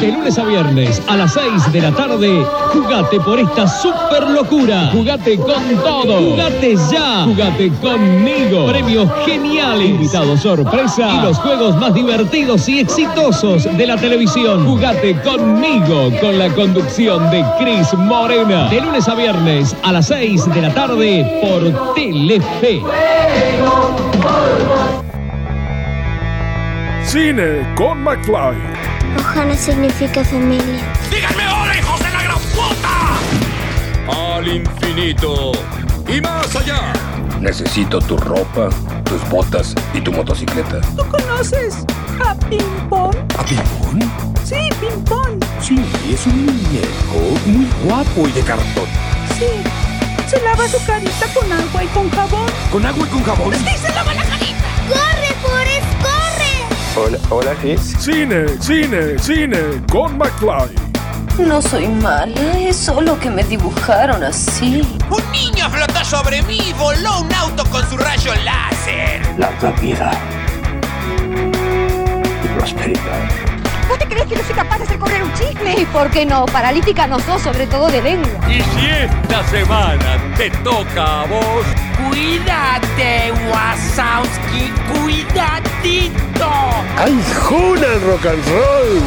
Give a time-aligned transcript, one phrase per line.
[0.00, 4.90] De lunes a viernes a las 6 de la tarde, jugate por esta super locura.
[4.92, 6.30] Jugate con todo.
[6.30, 7.24] Jugate ya.
[7.24, 8.66] Jugate conmigo.
[8.66, 9.90] Premios geniales.
[9.90, 11.08] Invitados sorpresa.
[11.14, 14.66] Y los juegos más divertidos y exitosos de la televisión.
[14.66, 18.68] Jugate conmigo con la conducción de Cris Morena.
[18.68, 22.82] De lunes a viernes a las 6 de la tarde por Telefe.
[27.08, 28.54] Cine con McFly.
[29.18, 30.92] Ohana significa familia.
[31.10, 34.36] ¡Díganme hola, hijos de la gran puta!
[34.36, 35.52] Al infinito
[36.06, 36.92] y más allá.
[37.40, 38.68] Necesito tu ropa,
[39.04, 40.82] tus botas y tu motocicleta.
[40.96, 41.76] ¿Tú conoces
[42.22, 43.16] a Pimpón?
[43.38, 44.00] ¿A Pimpón?
[44.44, 45.40] Sí, Pimpón.
[45.62, 45.82] Sí,
[46.12, 48.84] es un muñeco muy guapo y de cartón.
[49.38, 49.46] Sí.
[50.28, 52.46] Se lava su carita con agua y con jabón.
[52.70, 53.54] ¿Con agua y con jabón?
[53.54, 54.64] Sí, se lava la carita.
[54.90, 55.27] ¡Corre, Forrest, corre!
[56.96, 57.76] Hola, hola, sí.
[57.78, 59.58] Cine, cine, cine
[59.90, 60.74] con McFly.
[61.38, 64.82] No soy mala, es solo que me dibujaron así.
[65.10, 69.20] Un niño flotó sobre mí y voló un auto con su rayo láser.
[69.38, 70.10] Larga vida
[72.44, 73.47] y prosperidad.
[73.88, 75.74] ¿Vos te crees que no soy capaz de hacer correr un chisme?
[75.80, 76.44] ¿Y por qué no?
[76.46, 78.28] Paralítica no sos, sobre todo de lengua.
[78.48, 81.64] Y si esta semana te toca a vos,
[81.98, 86.50] Cuídate, Wasowski, cuidadito.
[86.96, 89.00] ¡Ay, Juna en rock and roll!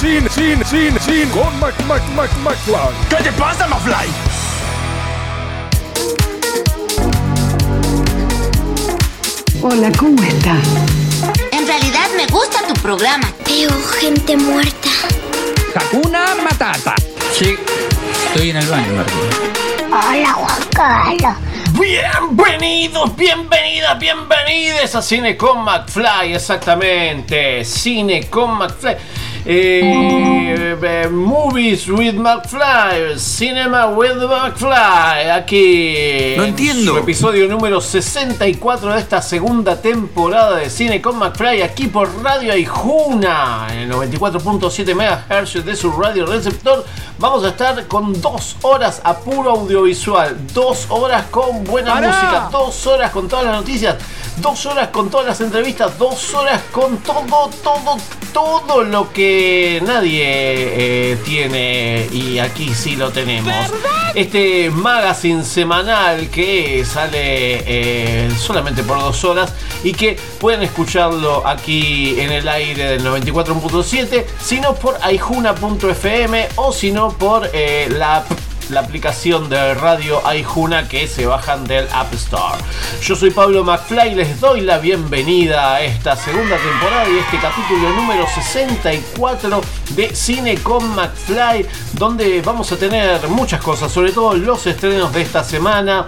[0.00, 2.94] Cine, cine, cine, cine con Mac, Mac, Mac, McFly.
[3.10, 4.08] ¿Qué te pasa, McFly?
[9.60, 10.68] Hola, ¿cómo estás?
[11.52, 13.32] En realidad me gusta tu programa.
[13.46, 14.88] Veo gente muerta.
[15.72, 16.96] Hakuna Matata.
[17.32, 17.56] Sí,
[18.26, 19.18] estoy en el baño, Martín.
[19.86, 21.36] Hola, Juan Carlos.
[21.78, 27.64] Bienvenidos, bienvenidas, bienvenidos a Cine con McFly, exactamente.
[27.64, 28.96] Cine con McFly.
[29.50, 35.30] Eh, eh, movies with McFly, Cinema with McFly.
[35.30, 36.34] Aquí.
[36.36, 36.92] No en entiendo.
[36.92, 41.62] Su episodio número 64 de esta segunda temporada de Cine con McFly.
[41.62, 46.84] Aquí por Radio Aijuna, en el 94.7 MHz de su radio receptor.
[47.18, 52.86] Vamos a estar con dos horas a puro audiovisual, dos horas con buena música, dos
[52.86, 53.96] horas con todas las noticias,
[54.36, 57.96] dos horas con todas las entrevistas, dos horas con todo, todo,
[58.32, 59.37] todo lo que
[59.84, 63.54] nadie eh, tiene y aquí sí lo tenemos.
[64.14, 69.52] Este magazine semanal que sale eh, solamente por dos horas
[69.84, 77.10] y que pueden escucharlo aquí en el aire del 94.7, sino por aijuna.fm o sino
[77.12, 82.58] por eh, la app la aplicación de radio Aijuna que se bajan del App Store.
[83.02, 87.90] Yo soy Pablo McFly, les doy la bienvenida a esta segunda temporada y este capítulo
[87.90, 94.66] número 64 de Cine con McFly, donde vamos a tener muchas cosas, sobre todo los
[94.66, 96.06] estrenos de esta semana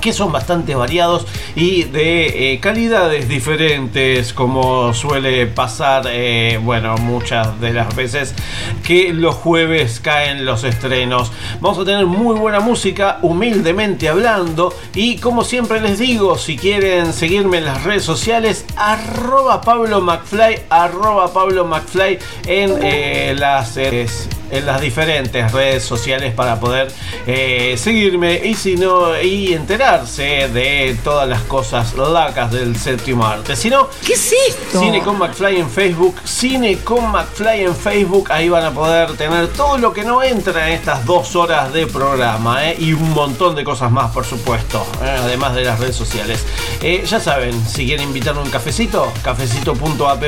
[0.00, 7.60] que son bastante variados y de eh, calidades diferentes como suele pasar eh, bueno muchas
[7.60, 8.34] de las veces
[8.82, 11.32] que los jueves caen los estrenos.
[11.60, 17.12] Vamos a tener muy buena música humildemente hablando y como siempre les digo si quieren
[17.12, 24.06] seguirme en las redes sociales arroba Pablo McFly arroba Pablo McFly en eh, las eh,
[24.50, 26.88] en las diferentes redes sociales para poder
[27.26, 33.56] eh, seguirme y si no y enterarse de todas las cosas locas del séptimo arte.
[33.56, 34.80] Si no, ¿Qué es esto?
[34.80, 39.48] Cine con McFly en Facebook, Cine con McFly en Facebook, ahí van a poder tener
[39.48, 42.76] todo lo que no entra en estas dos horas de programa ¿eh?
[42.78, 45.16] y un montón de cosas más, por supuesto, ¿eh?
[45.18, 46.44] además de las redes sociales.
[46.80, 50.24] Ya saben, si quieren invitarme un cafecito, cafecito.app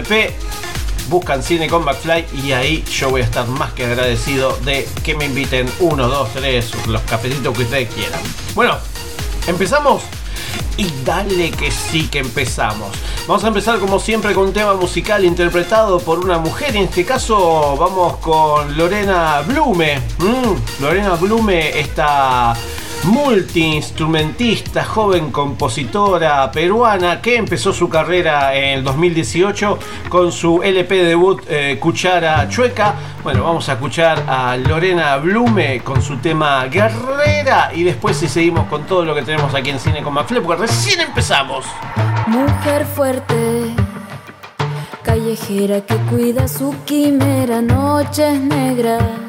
[1.08, 5.14] buscan Cine con McFly y ahí yo voy a estar más que agradecido de que
[5.14, 8.20] me inviten uno, dos, tres, los cafecitos que ustedes quieran.
[8.54, 8.76] Bueno,
[9.46, 10.02] empezamos.
[10.76, 12.90] Y dale que sí que empezamos.
[13.26, 16.76] Vamos a empezar como siempre con un tema musical interpretado por una mujer.
[16.76, 19.98] En este caso vamos con Lorena Blume.
[20.18, 22.54] Mm, Lorena Blume, esta
[23.04, 29.78] multiinstrumentista, joven compositora peruana que empezó su carrera en el 2018
[30.08, 32.94] con su LP debut eh, Cuchara Chueca.
[33.22, 38.66] Bueno, vamos a escuchar a Lorena Blume con su tema Guerrera y después si seguimos
[38.68, 41.64] con todo lo que tenemos aquí en Cine con McFly porque recién empezamos.
[42.26, 43.74] Mujer fuerte,
[45.02, 49.27] callejera que cuida su quimera, noches negras.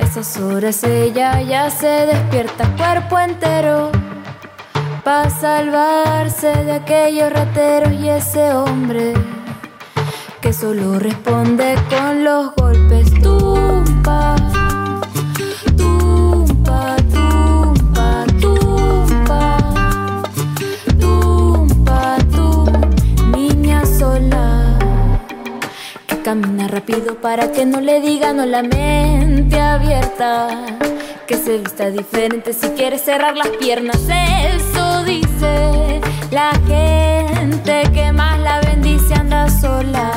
[0.00, 3.90] Esas horas ella ya se despierta cuerpo entero
[5.04, 9.14] para salvarse de aquellos rateros y ese hombre
[10.40, 13.12] que solo responde con los golpes.
[13.22, 14.36] Tumpa,
[15.76, 19.56] tumpa, tumpa, tumpa,
[20.98, 22.66] tumpa, tum,
[23.32, 24.78] niña sola
[26.06, 28.62] que camina rápido para que no le digan no la
[29.58, 30.48] abierta.
[31.26, 34.00] Que se vista diferente si quiere cerrar las piernas.
[34.08, 36.00] Eso dice
[36.30, 40.10] la gente que más la bendice anda sola.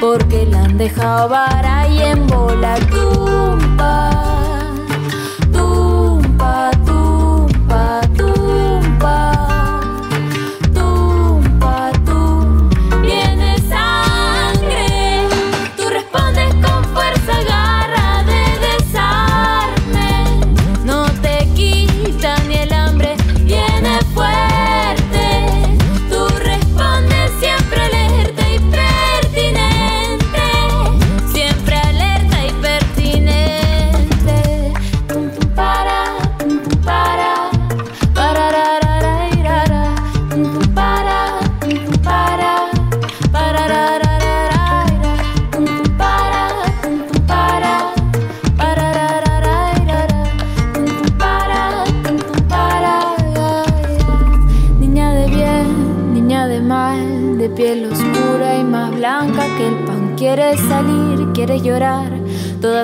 [0.00, 2.74] Porque la han dejado vara y en bola.
[2.90, 4.10] Tumba,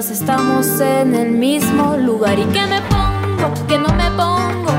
[0.08, 2.38] Estamos en el mismo lugar.
[2.38, 3.52] ¿Y qué me pongo?
[3.68, 4.72] ¿Qué no me pongo?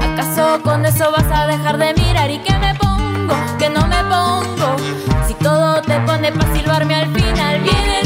[0.00, 2.30] ¿Acaso con eso vas a dejar de mirar?
[2.30, 3.34] ¿Y qué me pongo?
[3.58, 4.76] ¿Qué no me pongo?
[5.26, 7.99] Si todo te pone para silbarme al final, viene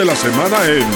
[0.00, 0.86] de la semana en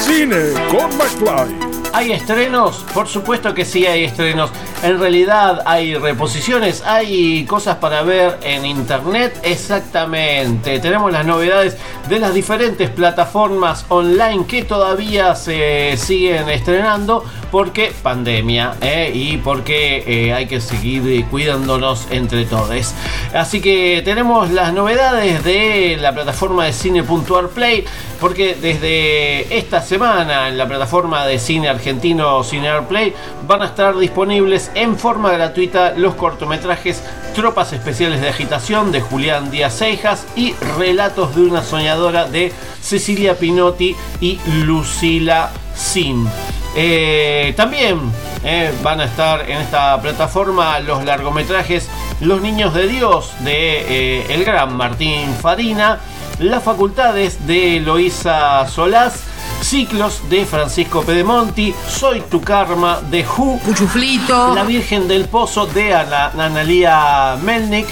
[0.00, 1.68] Cine con McFly.
[1.92, 2.84] ¿Hay estrenos?
[2.92, 4.50] Por supuesto que sí hay estrenos.
[4.82, 9.38] En realidad hay reposiciones, hay cosas para ver en internet.
[9.42, 10.80] Exactamente.
[10.80, 11.76] Tenemos las novedades
[12.08, 19.10] de las diferentes plataformas online que todavía se siguen estrenando porque pandemia ¿eh?
[19.14, 22.94] y porque eh, hay que seguir cuidándonos entre todos.
[23.34, 27.84] Así que tenemos las novedades de la plataforma de cine.arplay
[28.20, 33.14] porque desde esta semana en la plataforma de cine argentino CineArplay
[33.46, 37.02] van a estar disponibles en forma gratuita los cortometrajes
[37.34, 43.36] Tropas Especiales de Agitación de Julián Díaz Seijas y Relatos de una Soñadora de Cecilia
[43.36, 46.28] Pinotti y Lucila Sim.
[46.76, 47.98] Eh, también
[48.44, 51.88] eh, van a estar en esta plataforma los largometrajes
[52.20, 55.98] Los Niños de Dios de eh, el gran Martín Farina,
[56.40, 59.24] Las Facultades de Loisa Solás,
[59.60, 65.94] Ciclos de Francisco Pedemonti, Soy tu Karma de Who, Cuchuflito, La Virgen del Pozo de
[65.94, 67.86] Ana, Analia Melnik,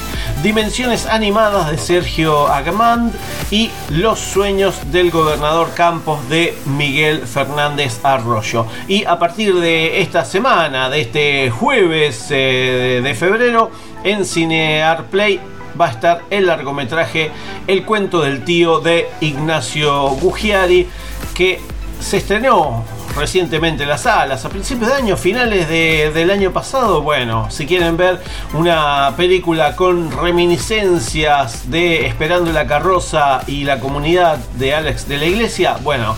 [0.44, 3.12] Dimensiones Animadas de Sergio Agamand
[3.50, 8.66] y Los Sueños del Gobernador Campos de Miguel Fernández Arroyo.
[8.86, 13.72] Y a partir de esta semana, de este jueves eh, de febrero,
[14.04, 15.40] en Cinear Play
[15.78, 17.30] va a estar el largometraje
[17.66, 20.88] El cuento del tío de Ignacio Gugiari,
[21.34, 21.60] que
[22.00, 22.84] se estrenó
[23.16, 27.00] recientemente en las salas, a principios de año, finales del año pasado.
[27.00, 28.20] Bueno, si quieren ver
[28.52, 35.24] una película con reminiscencias de Esperando la carroza y la comunidad de Alex de la
[35.24, 36.14] Iglesia, bueno,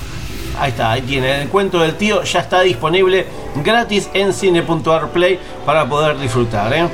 [0.58, 1.42] ahí está, ahí tienen.
[1.42, 3.26] El cuento del tío ya está disponible
[3.64, 6.72] gratis en cine.ar Play para poder disfrutar.
[6.72, 6.88] ¿eh?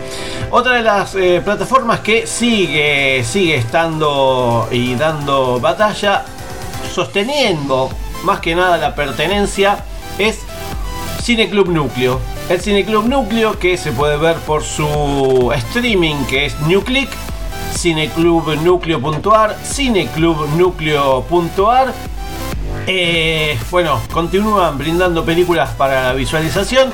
[0.50, 6.25] Otra de las eh, plataformas que sigue, sigue estando y dando batalla,
[6.92, 7.90] sosteniendo
[8.25, 9.85] más que nada la pertenencia
[10.18, 10.40] es
[11.23, 12.21] Cineclub Núcleo.
[12.49, 17.11] El Cineclub Núcleo que se puede ver por su streaming que es NewClick,
[17.75, 22.13] cineclubnucleo.ar, cineclubnucleo.ar.
[22.86, 26.92] Eh, bueno, continúan brindando películas para la visualización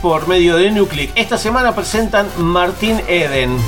[0.00, 1.12] por medio de NewClick.
[1.14, 3.58] Esta semana presentan Martín Eden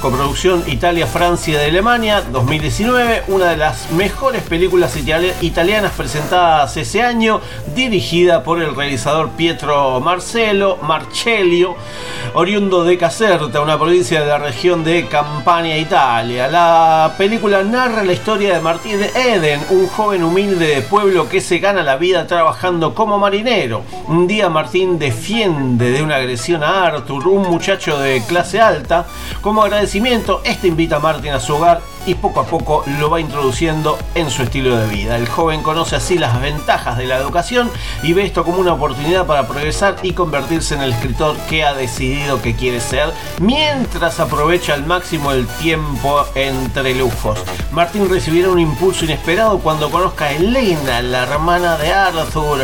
[0.00, 7.40] coproducción Italia-Francia de Alemania 2019, una de las mejores películas italianas presentadas ese año,
[7.74, 11.76] dirigida por el realizador Pietro Marcelo Marcellio,
[12.32, 16.48] oriundo de Caserta, una provincia de la región de Campania, Italia.
[16.48, 21.58] La película narra la historia de Martín Eden, un joven humilde de pueblo que se
[21.58, 23.82] gana la vida trabajando como marinero.
[24.08, 29.06] Un día Martín defiende de una agresión a Arthur, un muchacho de clase alta,
[29.42, 29.89] como agradecimiento
[30.44, 34.30] este invita a Martin a su hogar y poco a poco lo va introduciendo en
[34.30, 35.16] su estilo de vida.
[35.16, 37.68] El joven conoce así las ventajas de la educación
[38.04, 41.74] y ve esto como una oportunidad para progresar y convertirse en el escritor que ha
[41.74, 47.40] decidido que quiere ser, mientras aprovecha al máximo el tiempo entre lujos.
[47.72, 52.60] Martin recibirá un impulso inesperado cuando conozca a Elena, la hermana de Arthur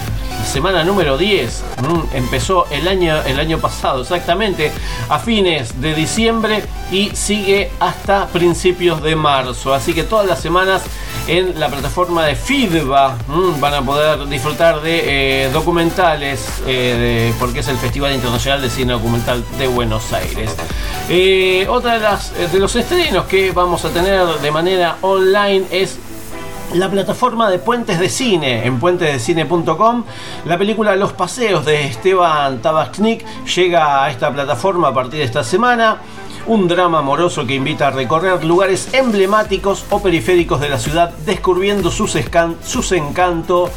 [0.45, 1.65] semana número 10.
[1.83, 4.71] Mm, empezó el año, el año pasado, exactamente
[5.09, 9.75] a fines de diciembre y sigue hasta principios de marzo.
[9.75, 10.83] Así que todas las semanas
[11.27, 17.61] en la plataforma de Feedback mm, van a poder disfrutar de eh, documentales, eh, porque
[17.61, 20.55] es el Festival Internacional de Cine Documental de Buenos Aires.
[21.09, 25.99] Eh, otra de, las, de los estrenos que vamos a tener de manera online es
[26.75, 30.05] la plataforma de Puentes de Cine en puentesdecine.com.
[30.45, 35.45] La película Los Paseos de Esteban Tabachnik llega a esta plataforma a partir de esta
[35.45, 35.99] semana.
[36.47, 41.91] Un drama amoroso que invita a recorrer lugares emblemáticos o periféricos de la ciudad, descubriendo
[41.91, 42.19] sus,
[42.65, 43.71] sus encantos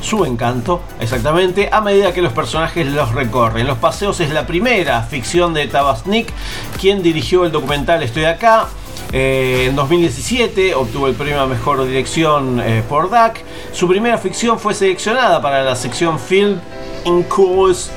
[0.00, 3.68] su encanto, exactamente, a medida que los personajes los recorren.
[3.68, 6.32] Los paseos es la primera ficción de Tabachnik,
[6.80, 8.66] quien dirigió el documental Estoy acá,
[9.12, 13.44] eh, en 2017 obtuvo el premio a Mejor Dirección eh, por DAC.
[13.72, 16.58] Su primera ficción fue seleccionada para la sección Film
[17.04, 17.26] in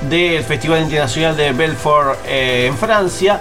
[0.10, 3.40] del Festival Internacional de Belfort eh, en Francia.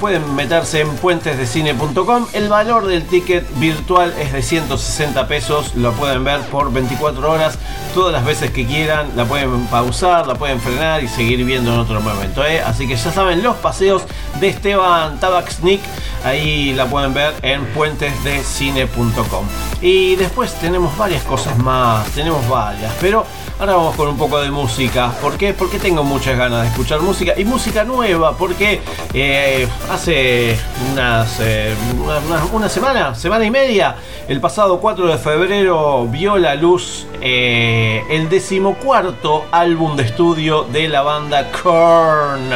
[0.00, 2.26] pueden meterse en puentesdecine.com.
[2.32, 5.74] El valor del ticket virtual es de 160 pesos.
[5.76, 7.58] Lo pueden ver por 24 horas,
[7.94, 9.10] todas las veces que quieran.
[9.16, 12.42] La pueden pausar, la pueden frenar y seguir viendo en otro momento.
[12.64, 14.02] Así que ya saben, los paseos
[14.40, 15.80] de Esteban Tabaksnik.
[16.24, 19.46] Ahí la pueden ver en puentesdecine.com.
[19.82, 23.26] Y después tenemos varias cosas más, tenemos varias, pero
[23.56, 25.12] Ahora vamos con un poco de música.
[25.22, 25.54] ¿Por qué?
[25.54, 28.36] Porque tengo muchas ganas de escuchar música y música nueva.
[28.36, 28.80] Porque
[29.12, 30.58] eh, hace
[30.92, 33.94] unas, eh, una, una semana, semana y media,
[34.26, 40.88] el pasado 4 de febrero vio la luz eh, el decimocuarto álbum de estudio de
[40.88, 42.50] la banda Korn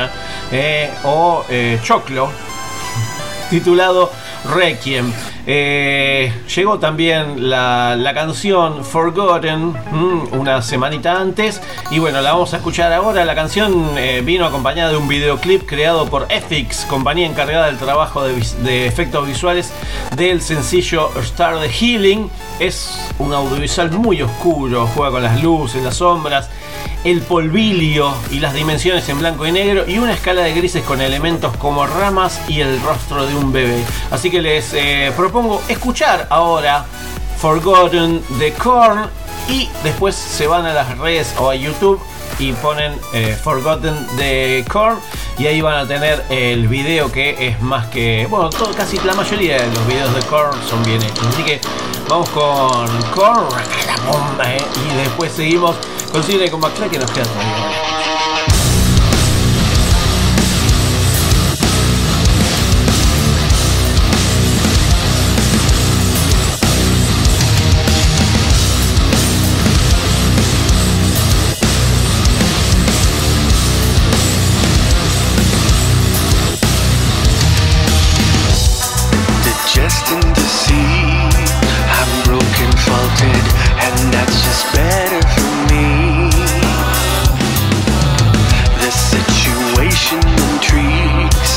[1.04, 1.44] o
[1.84, 2.28] Choclo,
[3.50, 4.10] titulado
[4.52, 5.12] Requiem.
[5.50, 12.58] Eh, llegó también la, canción Forgotten mm, una semanita antes y bueno, la vamos a
[12.58, 13.24] escuchar ahora.
[13.24, 18.24] La canción eh, vino acompañada de un videoclip creado por FX, compañía encargada del trabajo
[18.24, 19.72] de efectos visuales
[20.16, 22.28] del sencillo Star the Healing.
[22.60, 26.50] Es un audiovisual muy oscuro, juega con las luces, las sombras,
[27.04, 31.00] el polvilio y las dimensiones en blanco y negro y una escala de grises con
[31.00, 33.82] elementos como ramas y el rostro de un bebé.
[34.10, 35.37] Así que les eh, propongo
[35.68, 36.84] escuchar ahora
[37.38, 39.08] Forgotten de Korn
[39.48, 42.00] y después se van a las redes o a YouTube
[42.40, 44.98] y ponen eh, Forgotten de Korn
[45.38, 49.14] y ahí van a tener el video que es más que bueno todo, casi la
[49.14, 51.26] mayoría de los videos de Korn son bien hechos.
[51.28, 51.60] Así que
[52.08, 53.48] vamos con Korn
[54.44, 54.58] eh,
[54.90, 55.76] y después seguimos
[56.10, 58.17] con Cine con McFly que nos queda todavía
[84.28, 86.28] that's just better for me.
[88.82, 91.52] The situation intrigues.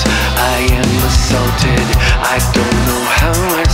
[0.55, 1.87] I am assaulted.
[2.33, 3.65] I don't know how I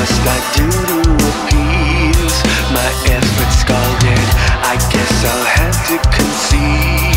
[0.00, 0.98] must I do to
[1.30, 2.36] appease
[2.72, 4.28] my efforts scalded?
[4.72, 7.09] I guess I'll have to concede.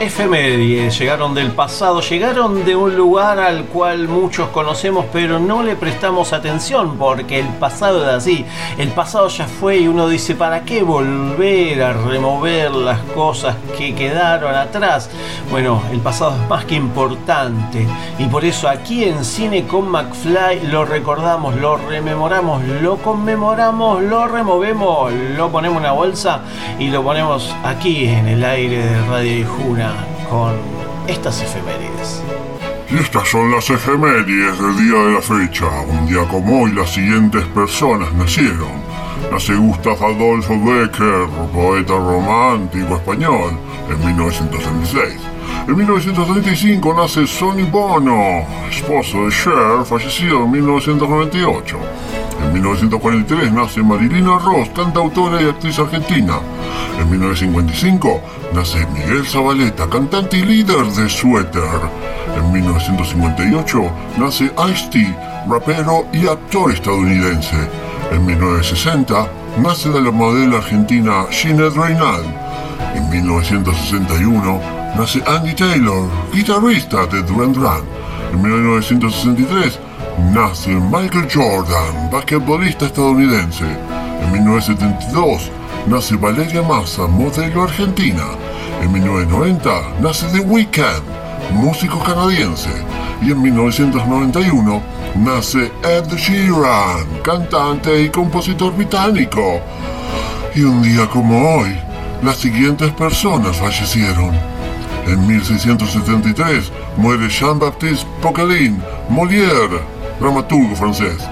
[0.00, 5.74] Efemérides, llegaron del pasado, llegaron de un lugar al cual muchos conocemos pero no le
[5.74, 8.44] prestamos atención porque el pasado es así,
[8.76, 13.94] el pasado ya fue y uno dice, ¿para qué volver a remover las cosas que
[13.94, 15.08] quedaron atrás?
[15.50, 17.86] Bueno, el pasado es más que importante
[18.18, 24.26] y por eso aquí en Cine con McFly lo recordamos, lo rememoramos, lo conmemoramos, lo
[24.26, 26.40] removemos, lo ponemos en una bolsa
[26.78, 29.94] y lo ponemos aquí en el aire de Radio Ijuna
[30.28, 30.54] con
[31.06, 32.22] estas efemérides.
[32.90, 35.66] Y estas son las efemérides del día de la fecha.
[35.88, 38.84] Un día como hoy las siguientes personas nacieron.
[39.30, 43.58] Nace Gustav Adolfo Becker, poeta romántico español,
[43.90, 45.35] en 1936.
[45.68, 51.76] En 1935 nace Sonny Bono, esposo de Cher, fallecido en 1998.
[52.40, 56.38] En 1943 nace Marilina Ross, cantautora y actriz argentina.
[57.00, 58.20] En 1955
[58.54, 61.80] nace Miguel Zabaleta, cantante y líder de Suéter.
[62.36, 65.16] En 1958 nace Ice-T,
[65.48, 67.56] rapero y actor estadounidense.
[68.12, 69.28] En 1960
[69.60, 72.22] nace la modelo argentina Ginette Reynal.
[72.94, 77.82] En 1961 nace Andy Taylor, guitarrista de Duran Duran.
[78.32, 79.78] En 1963
[80.32, 83.64] nace Michael Jordan, basquetbolista estadounidense.
[83.64, 85.50] En 1972
[85.86, 88.24] nace Valeria Massa, modelo argentina.
[88.82, 89.70] En 1990
[90.00, 91.02] nace The Weeknd,
[91.52, 92.70] músico canadiense.
[93.22, 94.82] Y en 1991
[95.16, 99.60] nace Ed Sheeran, cantante y compositor británico.
[100.54, 101.76] Y un día como hoy,
[102.22, 104.55] las siguientes personas fallecieron.
[105.06, 109.80] En 1673 muere Jean-Baptiste Poquelin, Molière,
[110.18, 111.22] dramaturgo francés.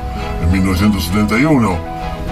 [0.42, 1.76] En 1971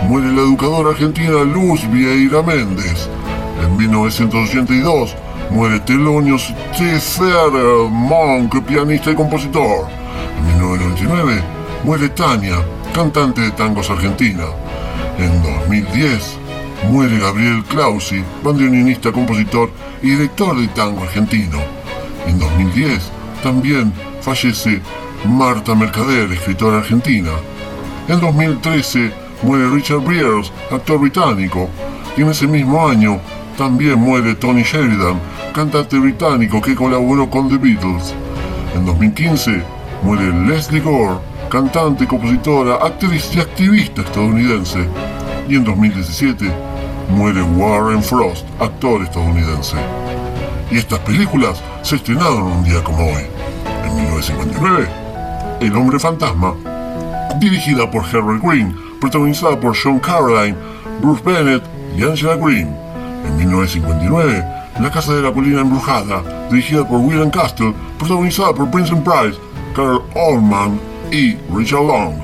[0.09, 3.09] muere la educadora argentina Luz Vieira Méndez.
[3.61, 5.16] En 1982
[5.50, 7.50] muere Thelonious Cipher
[7.90, 9.88] Monk, pianista y compositor.
[10.38, 11.42] En 1999
[11.83, 12.59] muere Tania,
[12.94, 14.44] cantante de tangos argentina.
[15.18, 16.38] En 2010
[16.88, 19.70] muere Gabriel Clausi, bandoneonista, compositor
[20.03, 21.59] y director de tango argentino.
[22.27, 23.11] En 2010
[23.43, 24.81] también fallece
[25.27, 27.31] Marta Mercader, escritora argentina.
[28.09, 29.12] En 2013
[29.43, 31.69] muere Richard Briers, actor británico.
[32.17, 33.21] Y en ese mismo año
[33.57, 35.21] también muere Tony Sheridan,
[35.55, 38.15] cantante británico que colaboró con The Beatles.
[38.75, 39.62] En 2015
[40.03, 41.19] muere Leslie Gore,
[41.51, 44.88] cantante, compositora, actriz y activista estadounidense.
[45.49, 46.72] Y en 2017
[47.09, 49.77] muere Warren Frost, actor estadounidense.
[50.71, 53.27] Y estas películas se estrenaron un día como hoy.
[53.85, 54.88] En 1959,
[55.61, 56.55] El hombre fantasma,
[57.38, 60.57] dirigida por Herbert Green, protagonizada por Sean Caroline,
[61.01, 61.62] Bruce Bennett
[61.97, 62.75] y Angela Green.
[63.27, 64.45] En 1959,
[64.81, 69.38] La casa de la colina embrujada, dirigida por William Castle, protagonizada por Vincent Price,
[69.75, 72.15] Carl Allman y Richard Long.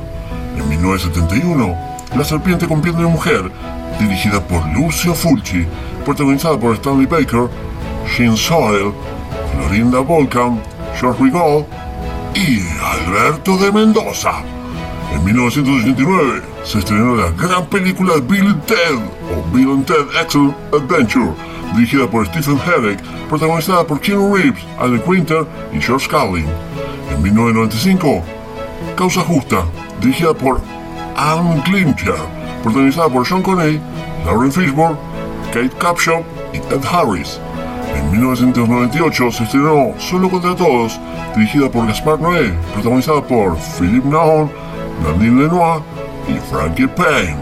[0.56, 1.76] En 1971,
[2.16, 3.50] La serpiente con piel de mujer,
[3.98, 5.66] dirigida por Lucio Fulci,
[6.04, 7.48] protagonizada por Stanley Baker,
[8.06, 8.92] Shane Soil,
[9.52, 10.60] Florinda Volcan,
[10.98, 11.64] George Rigaud
[12.34, 14.42] y Alberto de Mendoza.
[15.12, 21.32] En 1989 se estrenó la gran película Bill Ted o Bill and Ted Excellent Adventure,
[21.74, 26.46] dirigida por Stephen Herrick, protagonizada por Keanu Reeves, Alec Winter y George Carlin.
[27.10, 28.22] En 1995,
[28.96, 29.64] Causa Justa,
[30.00, 30.60] dirigida por
[31.16, 33.80] Anne Glimcher, protagonizada por Sean Connery,
[34.24, 34.96] Lauren Fishburne,
[35.52, 37.40] Kate Capshaw y Ed Harris.
[37.94, 41.00] En 1998 se estrenó Solo contra Todos,
[41.34, 44.50] dirigida por Gaspar Noé, protagonizada por Philippe Nahon,
[45.02, 45.82] Nadine Lenoir
[46.28, 47.36] y Frankie Payne.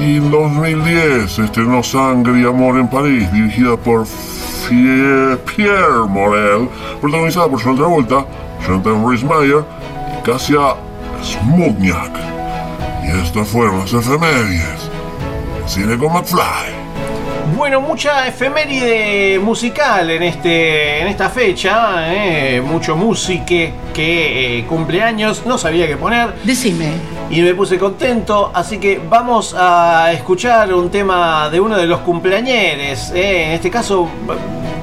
[0.00, 4.06] Y en 2010 se estrenó Sangre y Amor en París, dirigida por
[4.68, 6.68] Pierre Morel,
[7.00, 8.24] protagonizada por John Travolta,
[8.66, 9.64] Jonathan Rhys-Meyer
[10.18, 10.74] y Kasia
[11.22, 12.33] Smugniak.
[13.04, 14.90] Y estas fueron las efemérides.
[15.66, 16.84] Cine con McFly.
[17.56, 22.60] Bueno, mucha efeméride musical en, este, en esta fecha, ¿eh?
[22.60, 26.34] mucho musique que eh, cumpleaños, no sabía qué poner.
[26.42, 26.92] Decime.
[27.30, 32.00] Y me puse contento, así que vamos a escuchar un tema de uno de los
[32.00, 33.10] cumpleañeres.
[33.14, 33.44] ¿eh?
[33.46, 34.08] En este caso,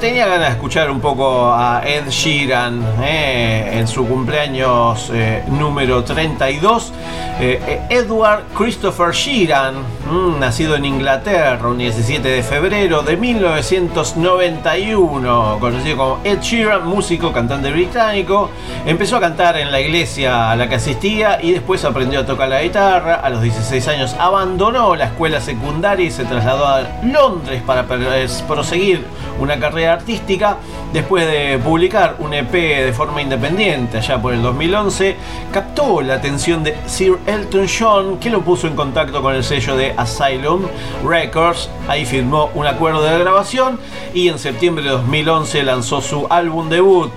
[0.01, 6.03] tenía ganas de escuchar un poco a Ed Sheeran eh, en su cumpleaños eh, número
[6.03, 6.91] 32.
[7.39, 9.75] Eh, Edward Christopher Sheeran,
[10.09, 17.31] mm, nacido en Inglaterra un 17 de febrero de 1991, conocido como Ed Sheeran, músico,
[17.31, 18.49] cantante británico.
[18.87, 22.49] Empezó a cantar en la iglesia a la que asistía y después aprendió a tocar
[22.49, 23.13] la guitarra.
[23.15, 29.05] A los 16 años abandonó la escuela secundaria y se trasladó a Londres para proseguir
[29.39, 30.57] una carrera artística.
[30.93, 35.15] Después de publicar un EP de forma independiente allá por el 2011,
[35.51, 39.75] captó la atención de Sir Elton John, que lo puso en contacto con el sello
[39.75, 40.67] de Asylum
[41.05, 41.69] Records.
[41.87, 43.79] Ahí firmó un acuerdo de grabación
[44.13, 47.11] y en septiembre de 2011 lanzó su álbum debut.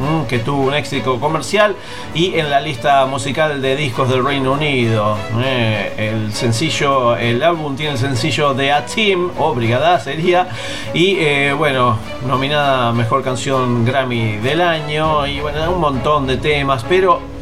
[0.00, 1.76] Mm, que tuvo un éxito comercial
[2.14, 5.16] y en la lista musical de discos del Reino Unido.
[5.42, 10.48] Eh, el sencillo, el álbum tiene el sencillo de A Team, o Brigada sería,
[10.92, 16.84] y eh, bueno, nominada Mejor Canción Grammy del año, y bueno, un montón de temas,
[16.88, 17.34] pero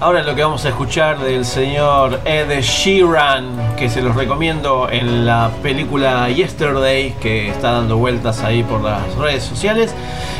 [0.00, 5.26] Ahora lo que vamos a escuchar del señor Ed Sheeran, que se los recomiendo en
[5.26, 9.92] la película Yesterday, que está dando vueltas ahí por las redes sociales.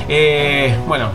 [0.08, 1.08] Eh, bueno,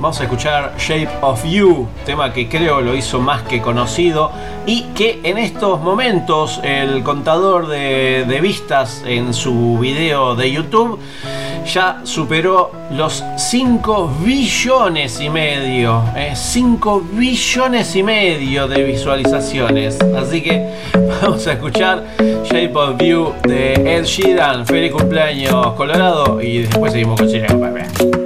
[0.00, 4.30] vamos a escuchar Shape of You, tema que creo lo hizo más que conocido
[4.66, 11.00] y que en estos momentos el contador de, vistas en su video de YouTube
[11.64, 16.02] ya superó los 5 billones y medio.
[16.32, 19.98] 5 billones y medio de visualizaciones.
[20.16, 20.70] Así que
[21.22, 22.04] vamos a escuchar
[22.44, 24.64] Shape of You de Ed Sheeran.
[24.64, 26.40] Feliz cumpleaños, Colorado.
[26.40, 27.48] Y después seguimos con Chile.
[27.48, 28.25] Bye, bye.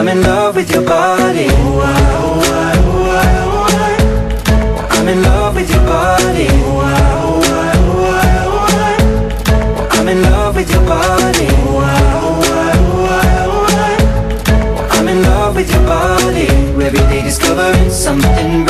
[0.00, 1.46] I'm in love with your body.
[4.96, 6.48] I'm in love with your body.
[9.90, 11.48] I'm in love with your body.
[14.90, 16.46] I'm in love with your body.
[16.82, 18.69] Every day discovering something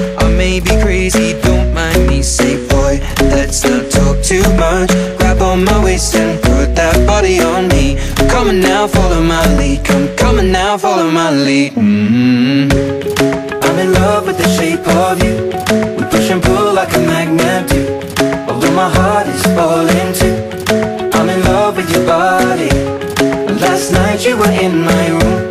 [0.21, 2.21] I may be crazy, don't mind me.
[2.21, 2.99] Say, boy,
[3.33, 4.89] let's not talk too much.
[5.17, 7.97] Grab on my waist and put that body on me.
[8.29, 9.83] Come on now, follow my lead.
[9.83, 11.73] Come, on now, follow my lead.
[11.73, 12.71] mm
[13.65, 15.35] I'm in love with the shape of you.
[15.97, 17.81] We push and pull like a magnet do.
[18.49, 20.35] Although my heart is falling too.
[21.17, 22.69] I'm in love with your body.
[23.59, 25.50] Last night you were in my room.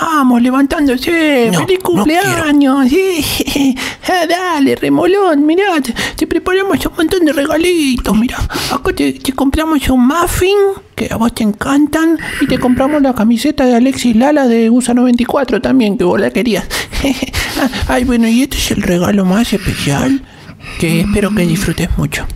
[0.00, 1.50] Vamos, levantándose.
[1.52, 2.88] No, ¡Feliz no cumpleaños!
[2.88, 3.76] sí.
[4.08, 8.38] Ah, Dale, remolón, mirá, te, te preparamos un montón de regalitos, mirá.
[8.72, 10.56] Acá te, te compramos un muffin,
[10.94, 14.94] que a vos te encantan, y te compramos la camiseta de Alexis Lala de USA
[14.94, 16.66] 94 también, que vos la querías.
[17.58, 20.22] Ah, Ay, bueno, y este es el regalo más especial,
[20.78, 22.26] que espero que disfrutes mucho.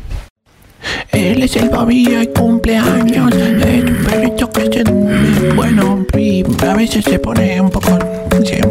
[1.12, 3.32] Él es el Bobby y cumpleaños.
[3.34, 7.98] Es un perrito que es eh, bueno y a veces se pone un poco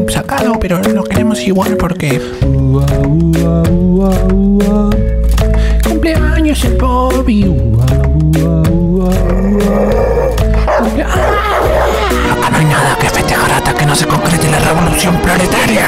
[0.10, 2.20] sacado, pero lo queremos igual porque.
[5.88, 7.44] Cumpleaños el Bobby.
[10.78, 11.08] Cumplea-
[12.34, 15.88] Acá no hay nada que festejar hasta que no se concrete la revolución planetaria.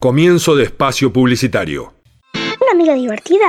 [0.00, 1.92] Comienzo de espacio publicitario.
[2.34, 3.46] Una amiga divertida.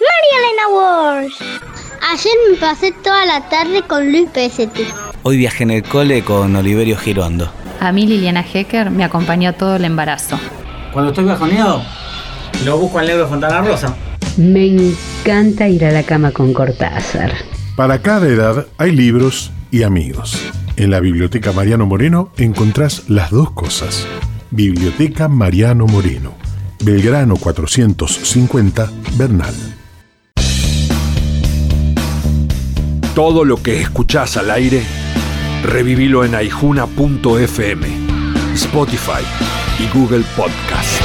[0.00, 1.42] María Elena Walsh.
[2.10, 4.86] Ayer me pasé toda la tarde con Luis Pesetti.
[5.22, 7.52] Hoy viajé en el cole con Oliverio Girondo.
[7.80, 10.38] A mí Liliana Hecker me acompañó todo el embarazo.
[10.92, 11.82] Cuando estoy bajoneado,
[12.64, 13.94] lo busco al negro Fontana Rosa.
[14.38, 17.32] Me encanta ir a la cama con Cortázar.
[17.76, 20.50] Para cada edad hay libros y amigos.
[20.76, 24.06] En la Biblioteca Mariano Moreno encontrás las dos cosas.
[24.50, 26.32] Biblioteca Mariano Moreno,
[26.82, 29.54] Belgrano 450, Bernal.
[33.14, 34.82] Todo lo que escuchás al aire,
[35.64, 37.86] revivilo en aijuna.fm,
[38.54, 39.24] Spotify
[39.80, 41.02] y Google Podcast.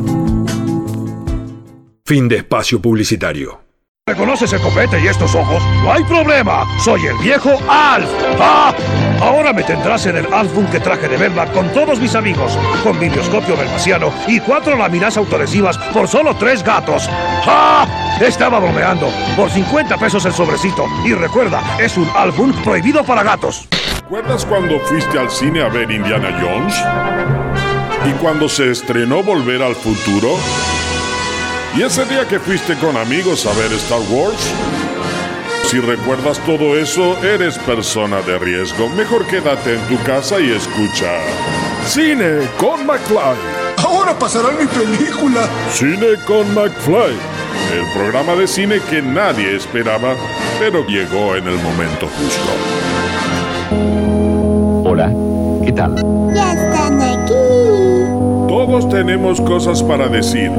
[2.11, 3.61] Fin de espacio publicitario.
[4.05, 5.63] ¿Reconoces el copete y estos ojos?
[5.81, 6.67] No hay problema.
[6.83, 8.09] Soy el viejo Alf.
[8.37, 8.75] ¡Ah!
[9.21, 12.99] Ahora me tendrás en el álbum que traje de Belma con todos mis amigos, con
[12.99, 17.07] videoscopio belmasiano y cuatro láminas autoadhesivas por solo tres gatos.
[17.09, 18.17] ¡Ah!
[18.19, 19.09] Estaba bromeando.
[19.37, 20.83] Por 50 pesos el sobrecito.
[21.05, 23.69] Y recuerda, es un álbum prohibido para gatos.
[24.01, 26.75] ¿Recuerdas cuando fuiste al cine a ver Indiana Jones?
[28.05, 30.35] ¿Y cuando se estrenó Volver al Futuro?
[31.75, 34.53] ¿Y ese día que fuiste con amigos a ver Star Wars?
[35.67, 38.89] Si recuerdas todo eso, eres persona de riesgo.
[38.89, 41.07] Mejor quédate en tu casa y escucha.
[41.85, 43.37] Cine con McFly.
[43.77, 45.47] Ahora pasará mi película.
[45.71, 47.15] Cine con McFly.
[47.73, 50.15] El programa de cine que nadie esperaba,
[50.59, 52.51] pero llegó en el momento justo.
[54.89, 55.09] Hola,
[55.63, 55.95] ¿qué tal?
[56.35, 57.33] Ya están aquí.
[58.49, 60.51] Todos tenemos cosas para decir.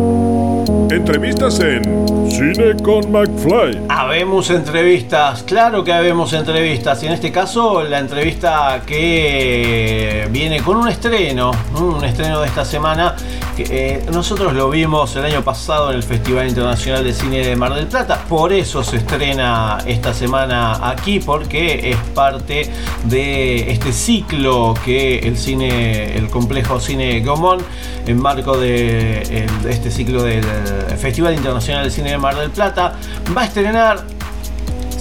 [0.92, 1.83] Entrevistas en
[2.31, 3.87] Cine con McFly.
[3.88, 7.02] Habemos entrevistas, claro que habemos entrevistas.
[7.02, 11.96] Y en este caso, la entrevista que viene con un estreno, ¿no?
[11.96, 13.16] un estreno de esta semana.
[13.70, 17.75] Eh, nosotros lo vimos el año pasado en el Festival Internacional de Cine de Mar
[17.75, 18.25] del Plata.
[18.29, 22.70] Por eso se estrena esta semana aquí, porque es parte
[23.05, 27.59] de este ciclo que el cine, el complejo Cine Gomón,
[28.07, 30.44] en marco de este ciclo del
[30.98, 32.94] Festival Internacional de Cine de Mar del Plata,
[33.37, 34.05] va a estrenar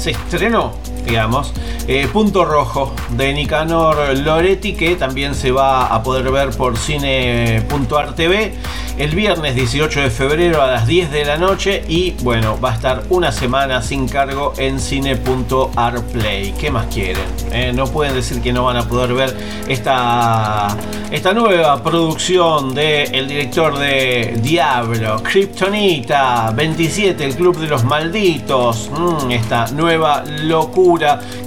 [0.02, 0.74] se estrenó
[1.06, 1.54] digamos.
[1.88, 8.16] Eh, Punto Rojo de Nicanor Loretti, que también se va a poder ver por cine.ar
[8.16, 8.54] TV
[8.98, 12.76] el viernes 18 de febrero a las 10 de la noche y bueno, va a
[12.76, 16.54] estar una semana sin cargo en cine.ar Play.
[16.60, 17.24] ¿Qué más quieren?
[17.52, 19.36] Eh, no pueden decir que no van a poder ver
[19.68, 20.76] esta,
[21.10, 28.92] esta nueva producción del director de Diablo, Kryptonita 27, el Club de los Malditos.
[28.92, 30.91] Mm, esta nueva locura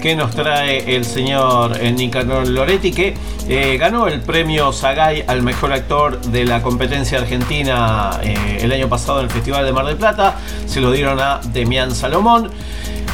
[0.01, 3.15] que nos trae el señor eh, Nicanor Loretti, que
[3.49, 8.89] eh, ganó el premio Sagay al mejor actor de la competencia argentina eh, el año
[8.89, 10.37] pasado en el Festival de Mar del Plata.
[10.67, 12.51] Se lo dieron a Demián Salomón,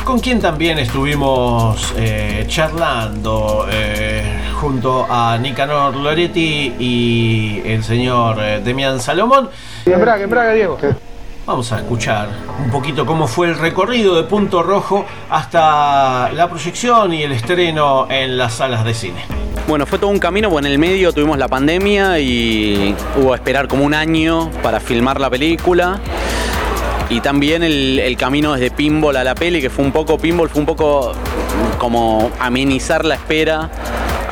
[0.05, 1.92] con quien también estuvimos
[2.46, 3.66] charlando
[4.61, 9.48] junto a Nicanor Loretti y el señor eh, Demián Salomón.
[9.86, 10.78] Embrague, embrague, Diego.
[11.51, 12.28] Vamos a escuchar
[12.64, 18.07] un poquito cómo fue el recorrido de Punto Rojo hasta la proyección y el estreno
[18.09, 19.24] en las salas de cine.
[19.66, 23.34] Bueno, fue todo un camino, porque en el medio tuvimos la pandemia y hubo que
[23.34, 25.98] esperar como un año para filmar la película.
[27.09, 30.61] Y también el, camino desde Pinball a la peli, que fue un poco Pinball, fue
[30.61, 31.14] un poco
[31.78, 33.68] como amenizar la espera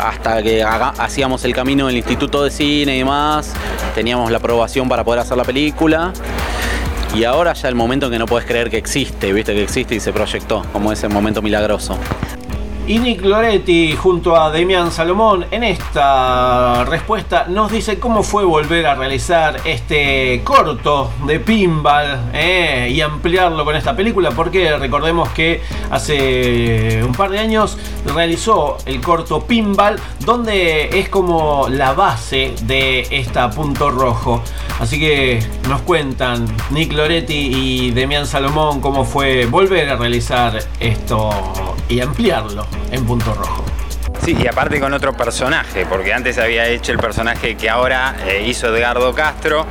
[0.00, 3.54] hasta que hacíamos el camino del Instituto de Cine y demás.
[3.96, 6.12] Teníamos la aprobación para poder hacer la película.
[7.14, 9.94] Y ahora ya el momento en que no puedes creer que existe, viste que existe
[9.94, 11.98] y se proyectó, como ese momento milagroso.
[12.88, 18.86] Y Nick Loretti junto a Demian Salomón en esta respuesta nos dice cómo fue volver
[18.86, 25.60] a realizar este corto de pinball eh, y ampliarlo con esta película porque recordemos que
[25.90, 27.76] hace un par de años
[28.06, 34.42] realizó el corto pinball donde es como la base de esta punto rojo.
[34.80, 41.28] Así que nos cuentan Nick Loretti y Demian Salomón cómo fue volver a realizar esto
[41.90, 43.64] y ampliarlo en punto rojo.
[44.24, 48.44] Sí, y aparte con otro personaje, porque antes había hecho el personaje que ahora eh,
[48.46, 49.64] hizo Edgardo Castro,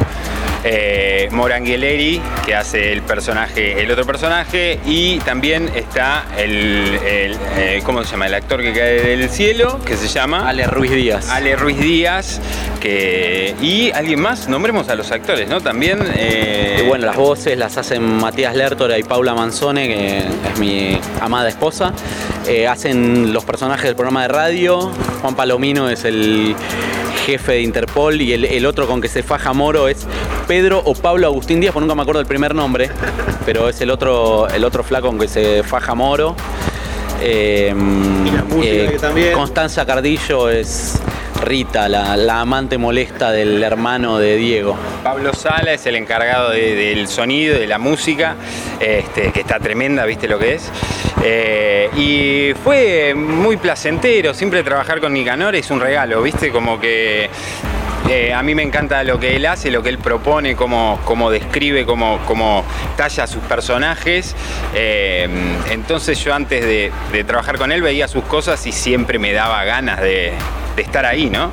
[0.63, 7.81] eh, Morangheleri, que hace el personaje, el otro personaje, y también está el, el, eh,
[7.85, 8.25] ¿cómo se llama?
[8.27, 11.29] El actor que cae del cielo, que se llama Ale Ruiz Díaz.
[11.29, 12.41] Ale Ruiz Díaz,
[12.79, 15.61] que y alguien más, nombremos a los actores, ¿no?
[15.61, 15.99] También.
[16.15, 20.99] eh, Y bueno, las voces las hacen Matías Lertora y Paula Manzone, que es mi
[21.21, 21.93] amada esposa.
[22.47, 24.91] Eh, hacen los personajes del programa de radio.
[25.21, 26.55] Juan Palomino es el
[27.25, 30.05] jefe de Interpol y el, el otro con que se faja Moro es
[30.47, 32.89] Pedro o Pablo Agustín Díaz, porque nunca me acuerdo el primer nombre,
[33.45, 36.35] pero es el otro, el otro flaco con que se faja Moro.
[37.21, 37.73] Eh,
[38.63, 39.33] eh, que también.
[39.33, 41.01] Constanza Cardillo es
[41.41, 44.75] Rita, la, amante molesta del hermano de Diego.
[45.03, 48.35] Pablo Sala es el encargado de- del sonido, de la música,
[48.79, 50.69] este, que está tremenda, viste lo que es.
[51.23, 57.29] Eh, y fue muy placentero, siempre trabajar con Nicanor es un regalo, viste, como que
[58.09, 61.29] eh, a mí me encanta lo que él hace, lo que él propone, cómo, cómo
[61.29, 62.63] describe, cómo, cómo
[62.97, 64.35] talla sus personajes.
[64.73, 65.27] Eh,
[65.71, 69.63] entonces yo antes de, de trabajar con él veía sus cosas y siempre me daba
[69.65, 70.33] ganas de,
[70.77, 71.51] de estar ahí, ¿no?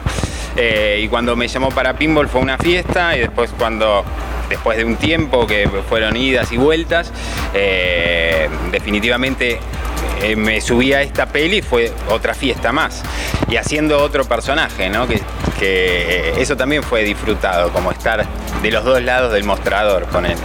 [0.54, 4.04] Eh, y cuando me llamó para Pinball fue una fiesta y después cuando
[4.48, 7.10] después de un tiempo que fueron idas y vueltas,
[7.54, 9.58] eh, definitivamente
[10.22, 13.02] eh, me subí a esta peli fue otra fiesta más
[13.48, 15.08] y haciendo otro personaje, ¿no?
[15.08, 15.22] Que,
[16.36, 18.26] eso también fue disfrutado, como estar
[18.62, 20.36] de los dos lados del mostrador con él.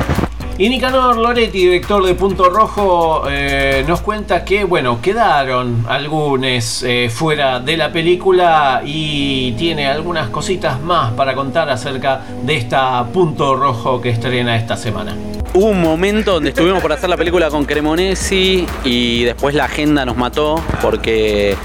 [0.60, 7.10] Y Nicanor Loretti, director de Punto Rojo, eh, nos cuenta que, bueno, quedaron algunos eh,
[7.10, 13.56] fuera de la película y tiene algunas cositas más para contar acerca de esta Punto
[13.56, 15.16] Rojo que estrena esta semana.
[15.54, 20.06] Hubo un momento donde estuvimos por hacer la película con Cremonesi y después la agenda
[20.06, 21.56] nos mató porque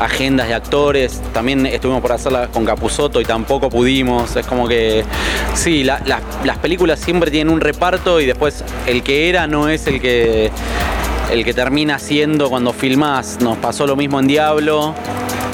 [0.00, 5.04] agendas de actores, también estuvimos por hacerla con Capusotto y tampoco pudimos, es como que
[5.54, 9.68] sí, la- la- las películas siempre tienen un reparto y después el que era no
[9.68, 10.50] es el que
[11.30, 13.38] el que termina siendo cuando filmás.
[13.40, 14.94] Nos pasó lo mismo en Diablo,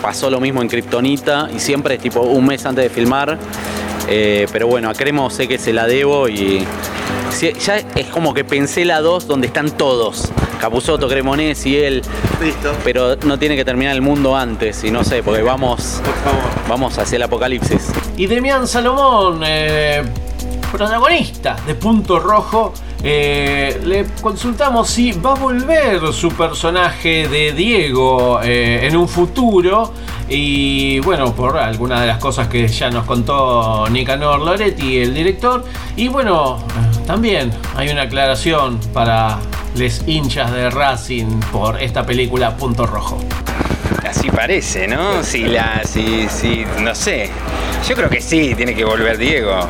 [0.02, 3.36] pasó lo mismo en Kryptonita y siempre es tipo un mes antes de filmar.
[4.08, 6.64] Eh, pero bueno, a Cremo sé que se la debo y
[7.30, 10.30] ya es como que pensé la 2 donde están todos.
[10.60, 12.02] Capusotto, Cremonesi y él.
[12.42, 12.72] Listo.
[12.84, 16.00] Pero no tiene que terminar el mundo antes y no sé, porque vamos,
[16.68, 17.90] vamos hacia el apocalipsis.
[18.16, 20.02] Y Demian Salomón, eh,
[20.70, 28.40] protagonista de Punto Rojo, eh, le consultamos si va a volver su personaje de Diego
[28.42, 29.92] eh, en un futuro.
[30.28, 35.64] Y bueno, por algunas de las cosas que ya nos contó Nicanor Loretti, el director.
[35.96, 39.40] Y bueno, eh, también hay una aclaración para
[39.74, 43.18] les hinchas de Racing por esta película Punto Rojo.
[44.08, 45.20] Así parece, ¿no?
[45.24, 47.28] Si la, si, si, no sé.
[47.88, 49.66] Yo creo que sí, tiene que volver Diego.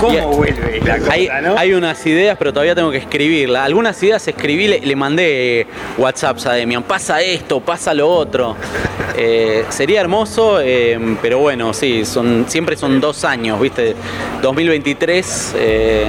[0.00, 1.58] ¿Cómo vuelve la cosa, hay, no?
[1.58, 3.64] hay unas ideas, pero todavía tengo que escribirlas.
[3.64, 5.66] Algunas ideas escribí, le, le mandé
[5.98, 6.82] WhatsApps a Demian.
[6.82, 8.56] Pasa esto, pasa lo otro.
[9.16, 13.94] Eh, sería hermoso, eh, pero bueno, sí, son, siempre son dos años, ¿viste?
[14.40, 16.06] 2023, eh,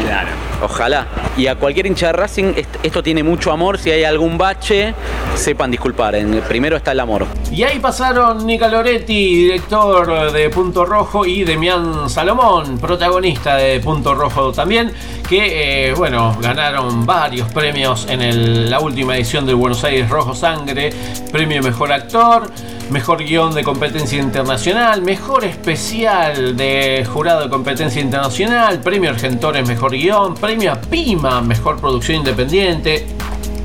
[0.62, 1.08] ojalá.
[1.38, 3.78] Y a cualquier hincha de Racing, est- esto tiene mucho amor.
[3.78, 4.94] Si hay algún bache,
[5.36, 6.16] sepan disculpar.
[6.16, 7.26] En- primero está el amor.
[7.52, 14.14] Y ahí pasaron Nica Loretti, director de Punto Rojo, y Demián Salomón, protagonista de Punto
[14.16, 14.92] Rojo también,
[15.28, 20.92] que, eh, bueno, ganaron varios premios en la última edición del Buenos Aires Rojo Sangre,
[21.32, 22.50] premio Mejor Actor,
[22.92, 29.92] Mejor Guión de Competencia Internacional, Mejor Especial de Jurado de Competencia Internacional, Premio Argentores Mejor
[29.92, 33.08] Guión, Premio a Pima Mejor Producción Independiente,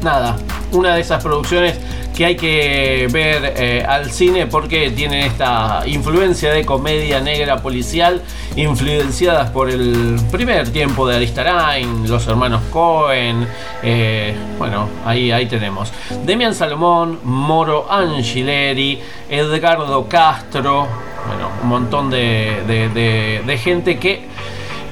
[0.00, 0.36] nada,
[0.70, 1.76] una de esas producciones
[2.16, 8.22] que hay que ver eh, al cine porque tienen esta influencia de comedia negra policial,
[8.56, 13.46] influenciadas por el primer tiempo de Aristarain, los hermanos Cohen,
[13.82, 15.92] eh, bueno, ahí, ahí tenemos.
[16.24, 18.98] Demian Salomón, Moro Angileri,
[19.28, 20.88] Edgardo Castro,
[21.26, 24.26] bueno, un montón de, de- gente que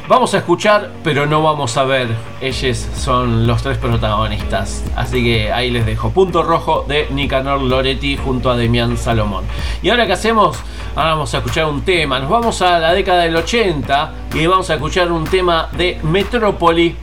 [0.07, 2.09] Vamos a escuchar, pero no vamos a ver.
[2.43, 4.85] Ellos son los tres protagonistas.
[4.95, 6.11] Así que ahí les dejo.
[6.11, 9.45] Punto rojo de Nicanor Loretti junto a Demián Salomón.
[9.83, 10.59] Y ahora qué hacemos?
[10.95, 12.21] Ahora vamos a escuchar un tema.
[12.21, 16.95] Nos vamos a la década del 80 y vamos a escuchar un tema de Metrópoli.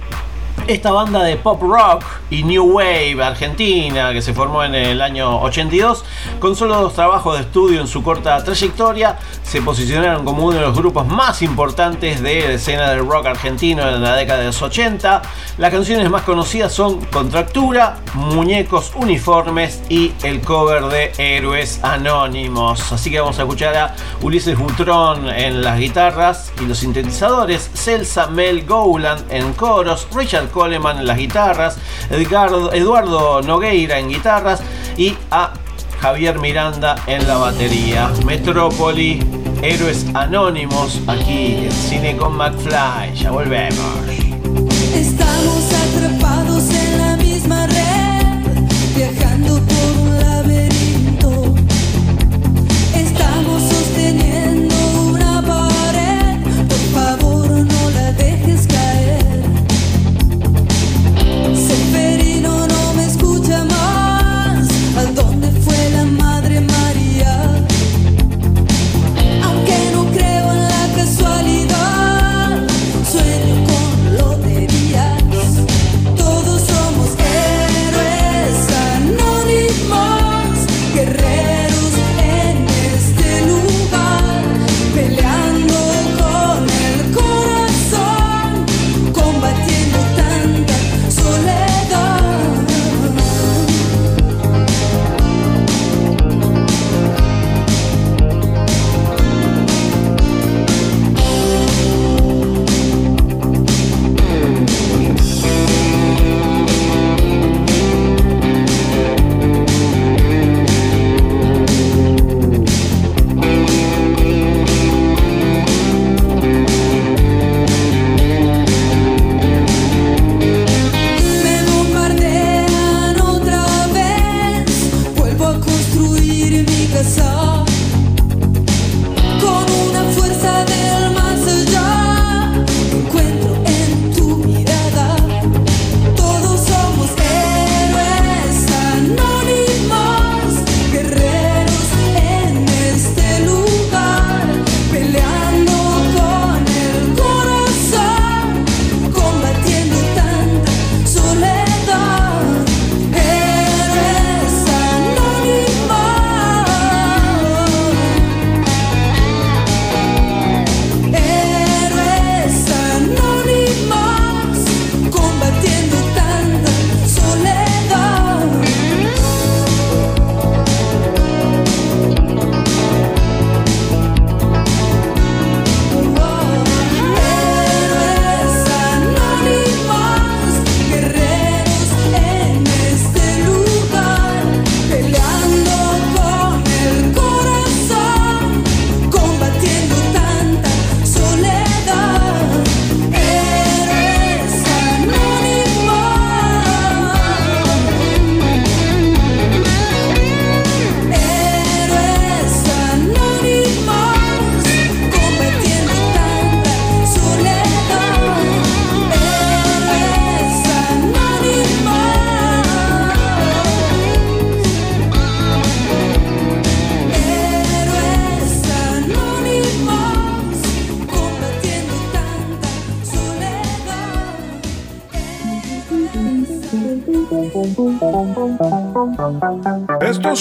[0.68, 5.42] Esta banda de pop rock y new wave argentina que se formó en el año
[5.42, 6.06] 82,
[6.40, 10.62] con solo dos trabajos de estudio en su corta trayectoria, se posicionaron como uno de
[10.62, 14.62] los grupos más importantes de la escena del rock argentino en la década de los
[14.62, 15.22] 80.
[15.58, 22.92] Las canciones más conocidas son Contractura, Muñecos Uniformes y el cover de Héroes Anónimos.
[22.92, 28.28] Así que vamos a escuchar a Ulises Butrón en las guitarras y los sintetizadores, Celsa
[28.28, 31.78] Mel Gowland en coros, Richard Coleman en las guitarras,
[32.10, 34.62] Eduardo Nogueira en guitarras
[34.98, 35.54] y a
[36.02, 38.12] Javier Miranda en la batería.
[38.26, 39.20] Metrópoli,
[39.62, 43.14] Héroes Anónimos, aquí en Cine con McFly.
[43.16, 44.31] Ya volvemos.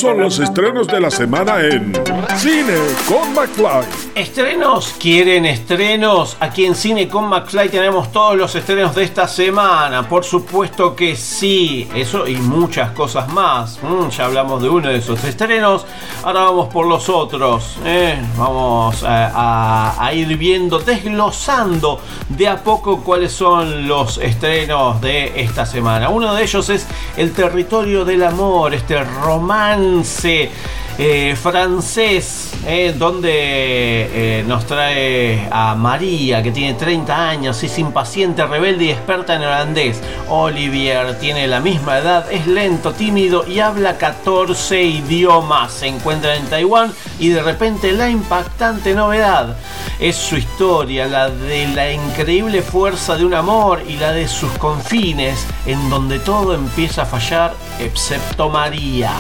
[0.01, 1.93] Son los estrenos de la semana en
[2.39, 2.75] Cine
[3.07, 3.85] con McFly.
[4.15, 4.95] ¿Estrenos?
[4.99, 6.37] ¿Quieren estrenos?
[6.41, 10.09] Aquí en Cine con McFly tenemos todos los estrenos de esta semana.
[10.09, 11.87] Por supuesto que sí.
[11.95, 13.79] Eso y muchas cosas más.
[13.83, 15.85] Mm, ya hablamos de uno de esos estrenos.
[16.23, 17.77] Ahora vamos por los otros.
[17.85, 18.19] ¿eh?
[18.39, 25.67] Vamos a- a ir viendo, desglosando de a poco cuáles son los estrenos de esta
[25.67, 26.09] semana.
[26.09, 26.87] Uno de ellos es
[27.17, 30.51] El territorio del amor, este romance
[31.03, 38.45] eh, francés, eh, donde eh, nos trae a María, que tiene 30 años, es impaciente,
[38.47, 39.99] rebelde y experta en holandés.
[40.29, 45.73] Olivier tiene la misma edad, es lento, tímido y habla 14 idiomas.
[45.73, 49.57] Se encuentra en Taiwán y de repente la impactante novedad
[50.01, 54.51] es su historia, la de la increíble fuerza de un amor y la de sus
[54.53, 59.13] confines, en donde todo empieza a fallar excepto María.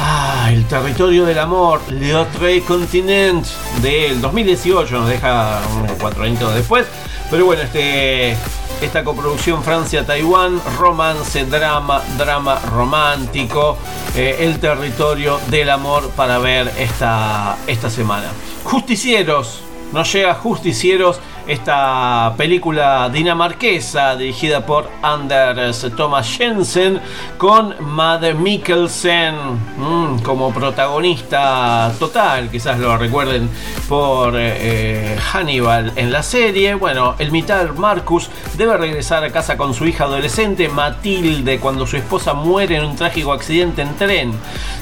[0.00, 3.46] Ah, el territorio del amor, Le Autre Continent
[3.80, 6.86] del 2018, nos deja unos cuatro años después.
[7.30, 8.36] Pero bueno, este,
[8.82, 13.78] esta coproducción Francia-Taiwán, romance, drama, drama romántico,
[14.16, 18.26] eh, el territorio del amor para ver esta, esta semana.
[18.64, 19.60] Justicieros,
[19.92, 27.00] nos llega Justicieros, esta película dinamarquesa dirigida por Anders Thomas Jensen
[27.36, 29.34] con Mad Mikkelsen
[29.76, 33.48] mm, como protagonista total, quizás lo recuerden
[33.88, 36.74] por eh, Hannibal en la serie.
[36.74, 41.96] Bueno, el mitad Marcus debe regresar a casa con su hija adolescente Matilde cuando su
[41.96, 44.32] esposa muere en un trágico accidente en tren.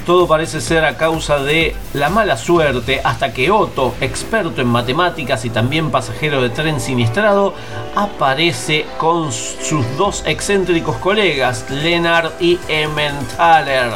[0.06, 5.44] Todo parece ser a causa de la mala suerte hasta que Otto, experto en matemáticas
[5.44, 7.54] y también pasajero de tren siniestrado,
[7.94, 13.90] aparece con sus dos excéntricos colegas, Lennart y Emmentaler.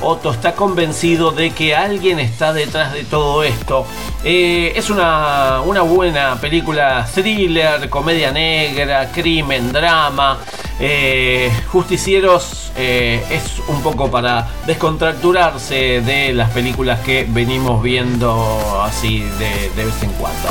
[0.00, 3.86] Otto está convencido de que alguien está detrás de todo esto.
[4.24, 10.38] Eh, es una, una buena película thriller, comedia negra, crimen, drama.
[10.80, 19.20] Eh, Justicieros eh, es un poco para descontracturarse de las películas que venimos viendo así
[19.20, 20.48] de, de vez en cuando.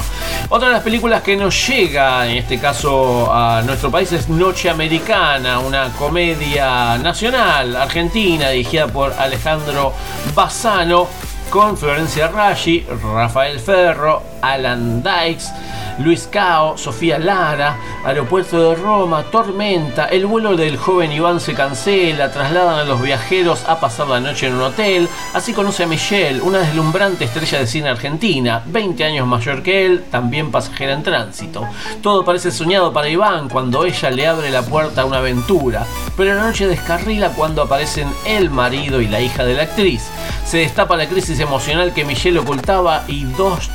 [0.49, 4.69] Otra de las películas que nos llega, en este caso a nuestro país, es Noche
[4.69, 9.93] Americana, una comedia nacional argentina dirigida por Alejandro
[10.33, 11.07] Bassano
[11.49, 15.51] con Florencia Raggi, Rafael Ferro, Alan Dykes,
[15.99, 22.31] Luis Cao, Sofía Lara, Aeropuerto de Roma, Tormenta, el vuelo del joven Iván se cancela,
[22.31, 26.41] trasladan a los viajeros a pasar la noche en un hotel, así conoce a Michelle,
[26.41, 31.67] una deslumbrante estrella de cine argentina, 20 años mayor que él, también pasajera en tránsito.
[32.01, 35.85] Todo parece soñado para Iván cuando ella le abre la puerta a una aventura,
[36.17, 40.09] pero la noche descarrila cuando aparecen el marido y la hija de la actriz.
[40.45, 43.69] Se destapa la crisis emocional que Michelle ocultaba y dos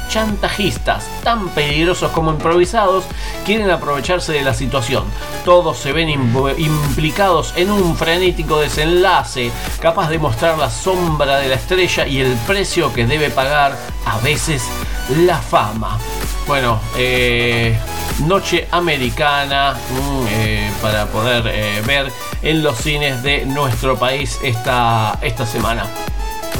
[1.22, 3.04] tan peligrosos como improvisados,
[3.44, 5.04] quieren aprovecharse de la situación.
[5.44, 9.50] Todos se ven implicados en un frenético desenlace,
[9.80, 13.76] capaz de mostrar la sombra de la estrella y el precio que debe pagar,
[14.07, 14.62] a veces,
[15.26, 15.98] la fama.
[16.46, 17.76] Bueno, eh,
[18.20, 25.18] Noche Americana mm, eh, para poder eh, ver en los cines de nuestro país esta,
[25.20, 25.86] esta semana.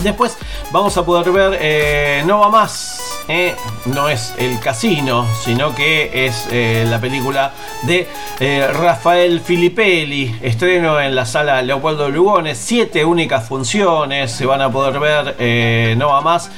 [0.03, 0.37] Después
[0.71, 3.06] vamos a poder ver No va más.
[3.29, 3.57] Eh,
[3.87, 7.53] no es el casino, sino que es eh, la película
[7.83, 8.07] de
[8.39, 10.37] eh, Rafael Filippelli.
[10.43, 12.57] Estreno en la sala Leopoldo Lugones.
[12.59, 14.31] Siete únicas funciones.
[14.31, 16.51] Se van a poder ver No va más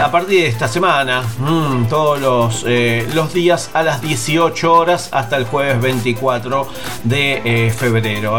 [0.00, 1.22] a partir de esta semana.
[1.38, 2.64] mm, todos los,
[3.14, 6.66] los días a las 18 horas hasta el jueves 24
[7.04, 8.38] de febrero.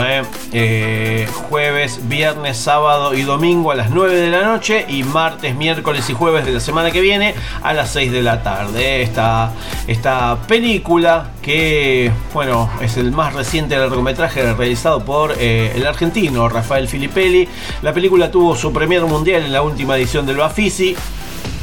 [1.50, 6.14] jueves, viernes, sábado y domingo a las 9 de la noche y martes, miércoles y
[6.14, 9.02] jueves de la semana que viene a las 6 de la tarde.
[9.02, 9.52] Esta,
[9.88, 16.88] esta película que, bueno, es el más reciente largometraje realizado por eh, el argentino Rafael
[16.88, 17.48] Filippelli.
[17.82, 20.96] La película tuvo su premier mundial en la última edición del Bafisi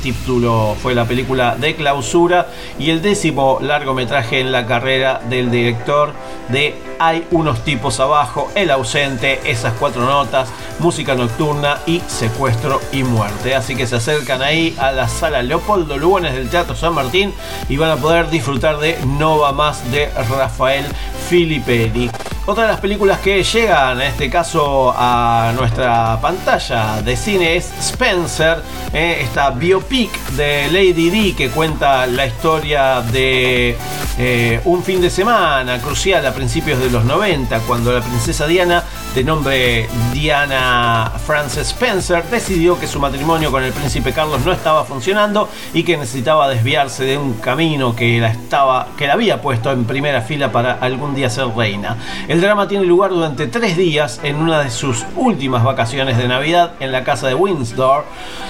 [0.03, 2.48] título fue la película de clausura
[2.78, 6.12] y el décimo largometraje en la carrera del director
[6.48, 10.50] de Hay unos tipos abajo, El ausente, esas cuatro notas,
[10.80, 13.55] música nocturna y secuestro y muerte.
[13.55, 17.32] Así que se acercan ahí a la sala Leopoldo Lugones del Teatro San Martín
[17.68, 20.84] y van a poder disfrutar de No va más de Rafael
[21.28, 22.11] Filippelli.
[22.45, 27.72] Otra de las películas que llegan, en este caso, a nuestra pantalla de cine es
[27.78, 28.61] Spencer,
[28.93, 33.76] eh, esta biopic de Lady Di que cuenta la historia de
[34.18, 38.82] eh, un fin de semana crucial a principios de los 90, cuando la princesa Diana,
[39.14, 44.84] de nombre Diana Frances Spencer, decidió que su matrimonio con el príncipe Carlos no estaba
[44.84, 49.70] funcionando y que necesitaba desviarse de un camino que la, estaba, que la había puesto
[49.70, 51.98] en primera fila para algún día ser reina.
[52.26, 56.72] El drama tiene lugar durante tres días en una de sus últimas vacaciones de Navidad
[56.80, 58.04] en la casa de Windsor,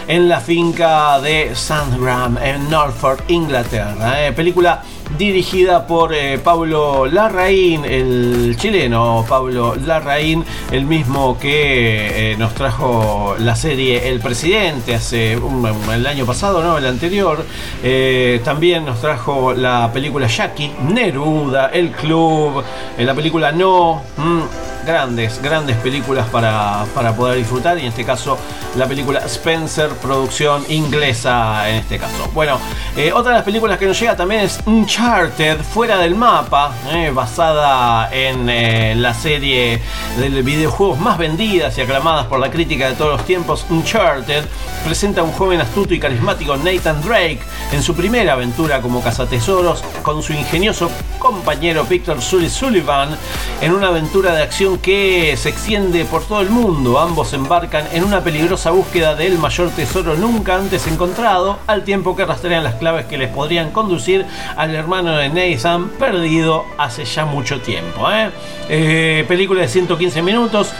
[0.06, 4.26] en la finca de Sandringham, en Norfolk, Inglaterra.
[4.26, 4.82] Eh, película
[5.18, 13.36] dirigida por eh, Pablo Larraín, el chileno Pablo Larraín, el mismo que eh, nos trajo
[13.38, 16.78] la serie El Presidente hace el año pasado, ¿no?
[16.78, 17.44] El anterior.
[17.82, 22.62] Eh, también nos trajo la película Jackie, Neruda, El Club,
[22.98, 24.02] la película No.
[24.16, 28.38] mm, grandes, grandes películas para, para poder disfrutar y en este caso
[28.76, 32.30] la película Spencer, producción inglesa en este caso.
[32.32, 32.58] Bueno,
[32.96, 37.10] eh, otra de las películas que nos llega también es Uncharted, Fuera del Mapa, eh,
[37.12, 39.80] basada en eh, la serie
[40.16, 44.44] de videojuegos más vendidas y aclamadas por la crítica de todos los tiempos, Uncharted,
[44.84, 47.40] presenta a un joven astuto y carismático Nathan Drake
[47.72, 53.16] en su primera aventura como cazatesoros con su ingenioso compañero Victor Sully Sullivan
[53.60, 56.98] en una aventura de acción que se extiende por todo el mundo.
[56.98, 62.24] Ambos embarcan en una peligrosa búsqueda del mayor tesoro nunca antes encontrado, al tiempo que
[62.24, 64.24] rastrean las claves que les podrían conducir
[64.56, 68.10] al hermano de Nathan perdido hace ya mucho tiempo.
[68.10, 68.30] ¿eh?
[68.68, 70.72] Eh, película de 115 minutos.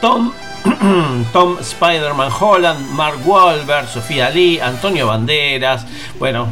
[0.00, 0.32] Tom
[1.32, 5.86] Tom Spider-Man Holland, Mark Wahlberg, Sofía Lee, Antonio Banderas,
[6.18, 6.48] bueno,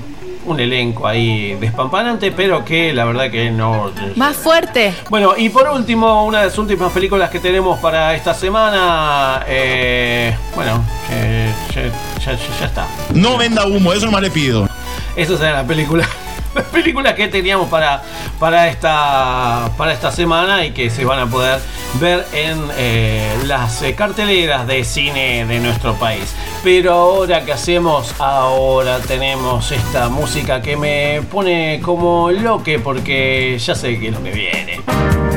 [0.51, 3.91] un elenco ahí despampanante, pero que la verdad que no...
[4.17, 4.95] Más fuerte.
[5.11, 10.35] Bueno, y por último, una de las últimas películas que tenemos para esta semana, eh,
[10.55, 11.83] bueno, eh, ya,
[12.25, 12.87] ya- ya- ya está.
[13.15, 14.69] No venda humo, eso nomás le pido.
[15.17, 16.09] Esa es la película.
[16.55, 18.03] Las películas que teníamos para,
[18.39, 21.61] para, esta, para esta semana y que se van a poder
[22.01, 26.35] ver en eh, las eh, carteleras de cine de nuestro país.
[26.63, 33.75] Pero ahora que hacemos, ahora tenemos esta música que me pone como loque porque ya
[33.75, 34.81] sé que es lo que viene.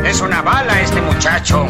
[0.05, 1.67] Es una bala este muchacho.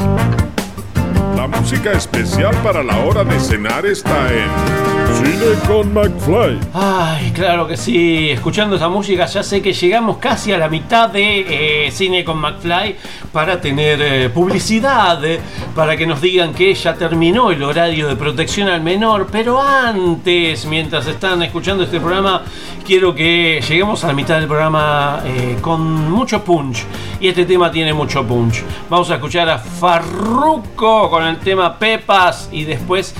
[1.35, 6.59] La música especial para la hora de cenar está en Cine con McFly.
[6.73, 8.31] Ay, claro que sí.
[8.31, 12.39] Escuchando esa música ya sé que llegamos casi a la mitad de eh, Cine con
[12.39, 12.95] McFly
[13.31, 15.39] para tener eh, publicidad, eh,
[15.75, 19.27] para que nos digan que ya terminó el horario de protección al menor.
[19.31, 22.43] Pero antes, mientras están escuchando este programa,
[22.85, 26.83] quiero que lleguemos a la mitad del programa eh, con mucho punch.
[27.19, 28.63] Y este tema tiene mucho punch.
[28.89, 33.13] Vamos a escuchar a Farruko con el tema Pepas y después,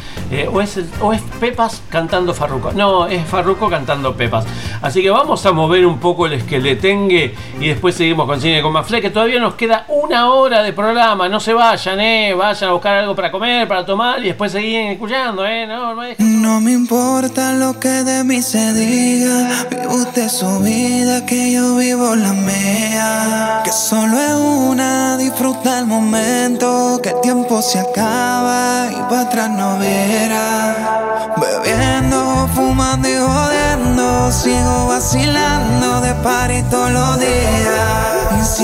[0.52, 2.72] o, es o es Pepas cantando Farruko.
[2.72, 4.46] No, es Farruko cantando Pepas.
[4.82, 8.74] Así que vamos a mover un poco el esqueletengue y después seguimos con Cine con
[8.74, 11.30] Mafle, que todavía nos queda una hora de programa.
[11.30, 12.34] No se vayan, eh.
[12.34, 15.68] Vayan a buscar algo para comer, para tomar y después siguen escuchando, eh.
[15.68, 21.52] No, No me importa lo que de mí se diga, vive usted su vida, que
[21.52, 23.62] yo vivo la mía.
[23.64, 29.50] Que solo es una, disfruta el momento, que el tiempo se acaba y para atrás
[29.50, 31.31] no verá.
[31.42, 38.58] Bebiendo, fumando y jodiendo, sigo vacilando de party todos los días.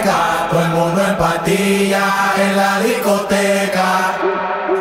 [0.00, 2.04] Todo el mundo en patilla
[2.38, 4.16] en la discoteca.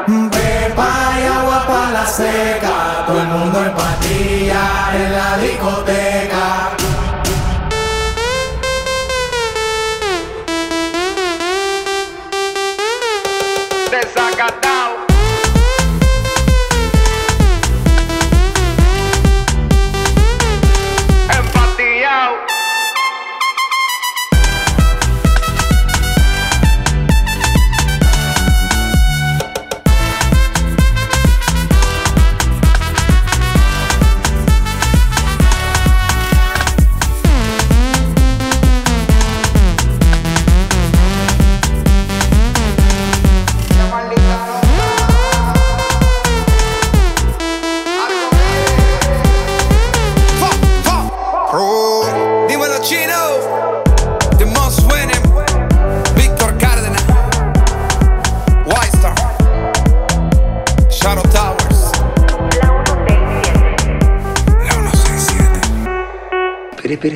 [0.07, 0.89] Beba
[1.19, 6.60] y agua para la seca, todo el mundo en patilla en la discoteca.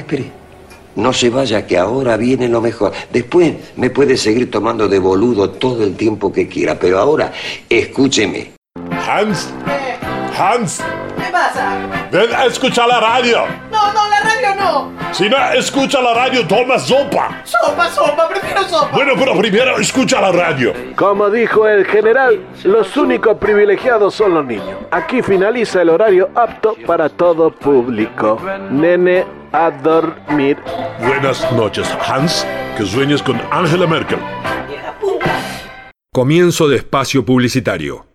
[0.06, 0.32] Espere.
[0.96, 2.94] No se vaya, que ahora viene lo mejor.
[3.12, 7.34] Después me puede seguir tomando de boludo todo el tiempo que quiera, pero ahora
[7.68, 8.52] escúcheme.
[9.08, 9.50] Hans,
[10.38, 10.82] Hans,
[11.18, 12.08] ¿Qué pasa?
[12.12, 13.40] ven a escuchar la radio.
[13.72, 14.95] No, no, la radio no.
[15.16, 17.42] Si no escucha la radio, toma sopa.
[17.46, 18.90] Sopa, sopa, prefiero sopa.
[18.92, 20.74] Bueno, pero primero escucha la radio.
[20.98, 24.76] Como dijo el general, los únicos privilegiados son los niños.
[24.92, 28.42] Aquí finaliza el horario apto para todo público.
[28.70, 30.58] Nene, a dormir.
[31.00, 32.46] Buenas noches, Hans.
[32.78, 34.20] Que sueñes con Angela Merkel.
[36.12, 38.06] Comienzo de espacio publicitario.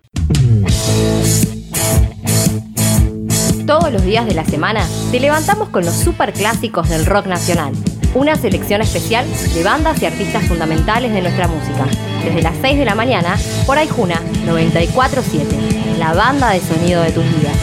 [3.71, 7.71] Todos los días de la semana te levantamos con los superclásicos del rock nacional.
[8.13, 11.87] Una selección especial de bandas y artistas fundamentales de nuestra música.
[12.21, 15.55] Desde las 6 de la mañana por Aijuna 947,
[15.97, 17.55] la banda de sonido de tus vidas.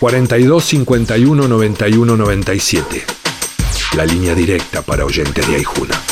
[0.00, 3.04] ...42 51 91 97...
[3.94, 6.11] ...la línea directa para oyentes de Aijuna.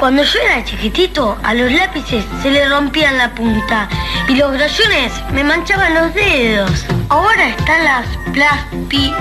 [0.00, 3.86] Cuando yo era chiquitito, a los lápices se le rompían la punta
[4.28, 6.86] y los grayones me manchaban los dedos.
[7.10, 9.12] Ahora están las plaspi...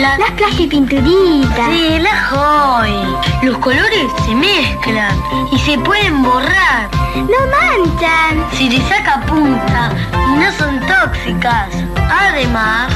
[0.00, 1.70] Las, Las plastipinturitas.
[1.70, 2.92] Sí, las hoy.
[3.42, 5.16] Los colores se mezclan
[5.52, 6.90] y se pueden borrar.
[7.14, 8.44] No manchan.
[8.54, 11.68] Si le saca punta y no son tóxicas.
[12.10, 12.92] Además,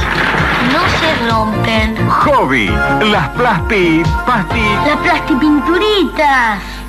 [0.73, 2.09] no se rompen.
[2.09, 2.67] Hobby.
[3.11, 4.03] Las plasti...
[4.27, 4.61] Pasti...
[4.87, 6.82] Las plastipinturitas.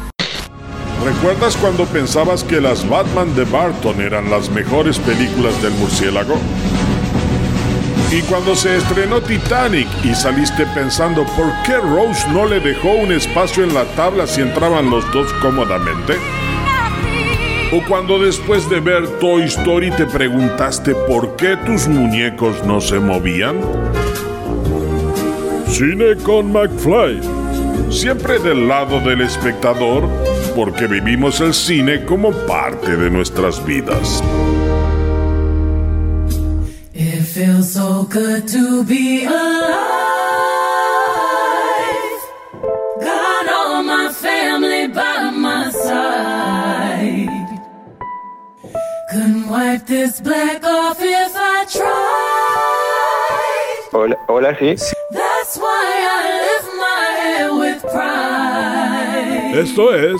[1.03, 6.35] ¿Recuerdas cuando pensabas que las Batman de Barton eran las mejores películas del murciélago?
[8.09, 13.11] Y cuando se estrenó Titanic y saliste pensando por qué Rose no le dejó un
[13.11, 16.13] espacio en la tabla si entraban los dos cómodamente?
[17.73, 22.99] ¿O cuando después de ver Toy Story te preguntaste por qué tus muñecos no se
[22.99, 23.59] movían?
[25.67, 27.19] Cine con McFly.
[27.89, 30.07] Siempre del lado del espectador,
[30.55, 34.23] porque vivimos el cine como parte de nuestras vidas.
[36.93, 39.83] It feels so good to be alive.
[43.01, 47.29] Got all my family by my side.
[49.11, 51.83] Couldn't wipe this black off if I tried.
[53.91, 54.75] Hola, hola, sí.
[55.11, 59.53] That's why I lift my head with pride.
[59.55, 60.19] Esto es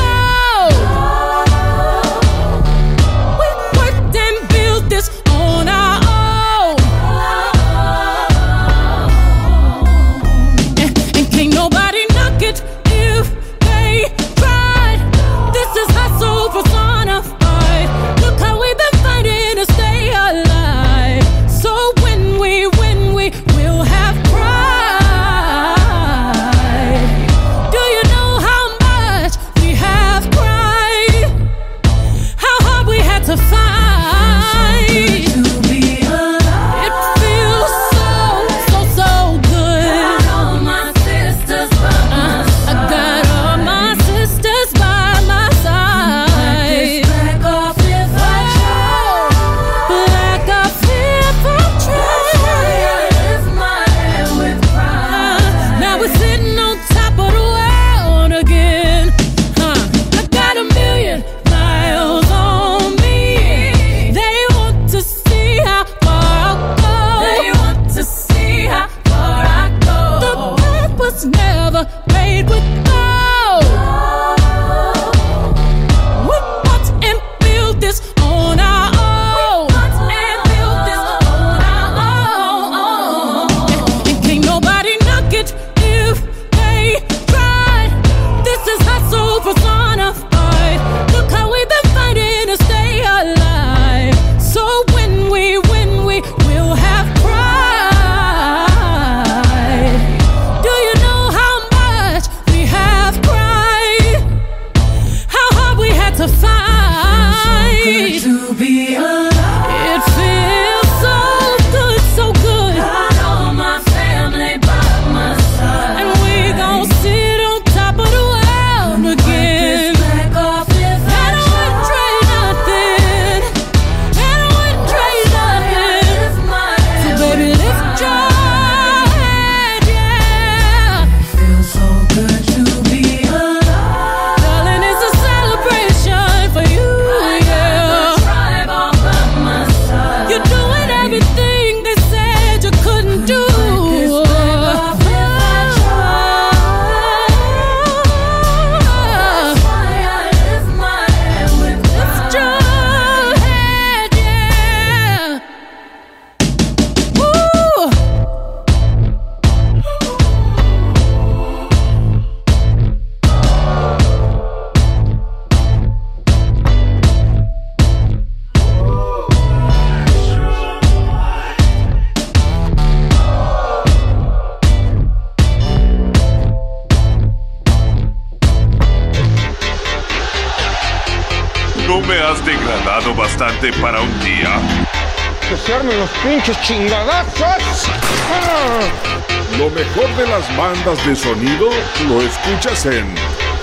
[192.85, 193.05] en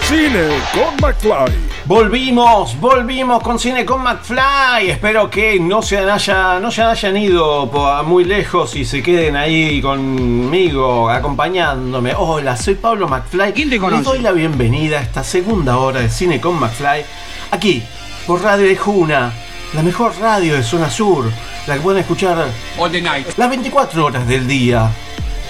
[0.03, 1.53] Cine con McFly.
[1.87, 4.91] Volvimos, volvimos con Cine con McFly.
[4.91, 7.66] Espero que no se, haya, no se hayan ido
[8.05, 12.14] muy lejos y se queden ahí conmigo, acompañándome.
[12.16, 13.53] Hola, soy Pablo McFly.
[13.53, 13.97] ¿Quién te conoce?
[13.97, 17.05] Les doy la bienvenida a esta segunda hora de Cine con McFly.
[17.51, 17.83] Aquí,
[18.27, 19.33] por Radio de Juna,
[19.75, 21.25] la mejor radio de Zona Sur.
[21.66, 22.47] La que pueden escuchar
[22.79, 23.27] All the night.
[23.37, 24.91] las 24 horas del día.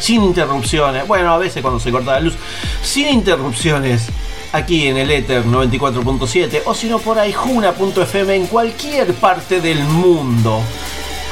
[0.00, 1.06] Sin interrupciones.
[1.06, 2.34] Bueno, a veces cuando se corta la luz.
[2.82, 4.08] Sin interrupciones.
[4.52, 9.82] aquí en el Ether 94.7 o si no por ahí juna.fm en cualquier parte del
[9.84, 10.62] mundo.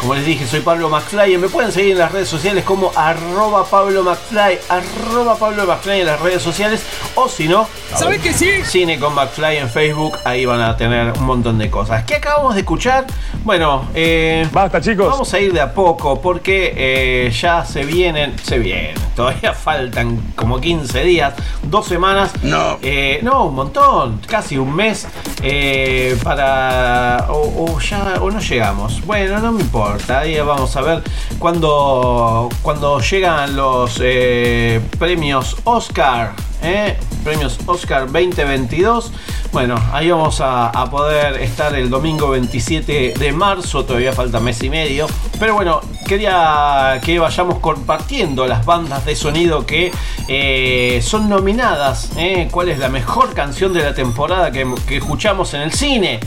[0.00, 2.92] Como les dije, soy Pablo McFly y me pueden seguir en las redes sociales como
[2.94, 6.82] arroba Pablo McFly, arroba Pablo McFly en las redes sociales
[7.14, 8.50] o si no, ¿Sabes que sí?
[8.64, 12.04] Cine con McFly en Facebook, ahí van a tener un montón de cosas.
[12.04, 13.06] ¿Qué acabamos de escuchar?
[13.42, 15.08] Bueno, eh, basta chicos.
[15.08, 20.32] Vamos a ir de a poco porque eh, ya se vienen, se vienen, todavía faltan
[20.34, 22.32] como 15 días, dos semanas.
[22.42, 22.78] No.
[22.82, 25.06] Eh, no, un montón, casi un mes
[25.42, 27.26] eh, para...
[27.30, 29.00] O, o ya, o no llegamos.
[29.06, 31.02] Bueno, no me importa, ahí vamos a ver
[31.38, 36.34] cuando, cuando llegan los eh, premios Oscar.
[36.62, 36.98] ¿eh?
[37.24, 39.12] Premios Oscar 2022.
[39.56, 44.62] Bueno, ahí vamos a, a poder estar el domingo 27 de marzo, todavía falta mes
[44.62, 45.06] y medio.
[45.40, 49.92] Pero bueno, quería que vayamos compartiendo las bandas de sonido que
[50.28, 52.10] eh, son nominadas.
[52.18, 52.48] ¿eh?
[52.50, 56.20] ¿Cuál es la mejor canción de la temporada que, que escuchamos en el cine?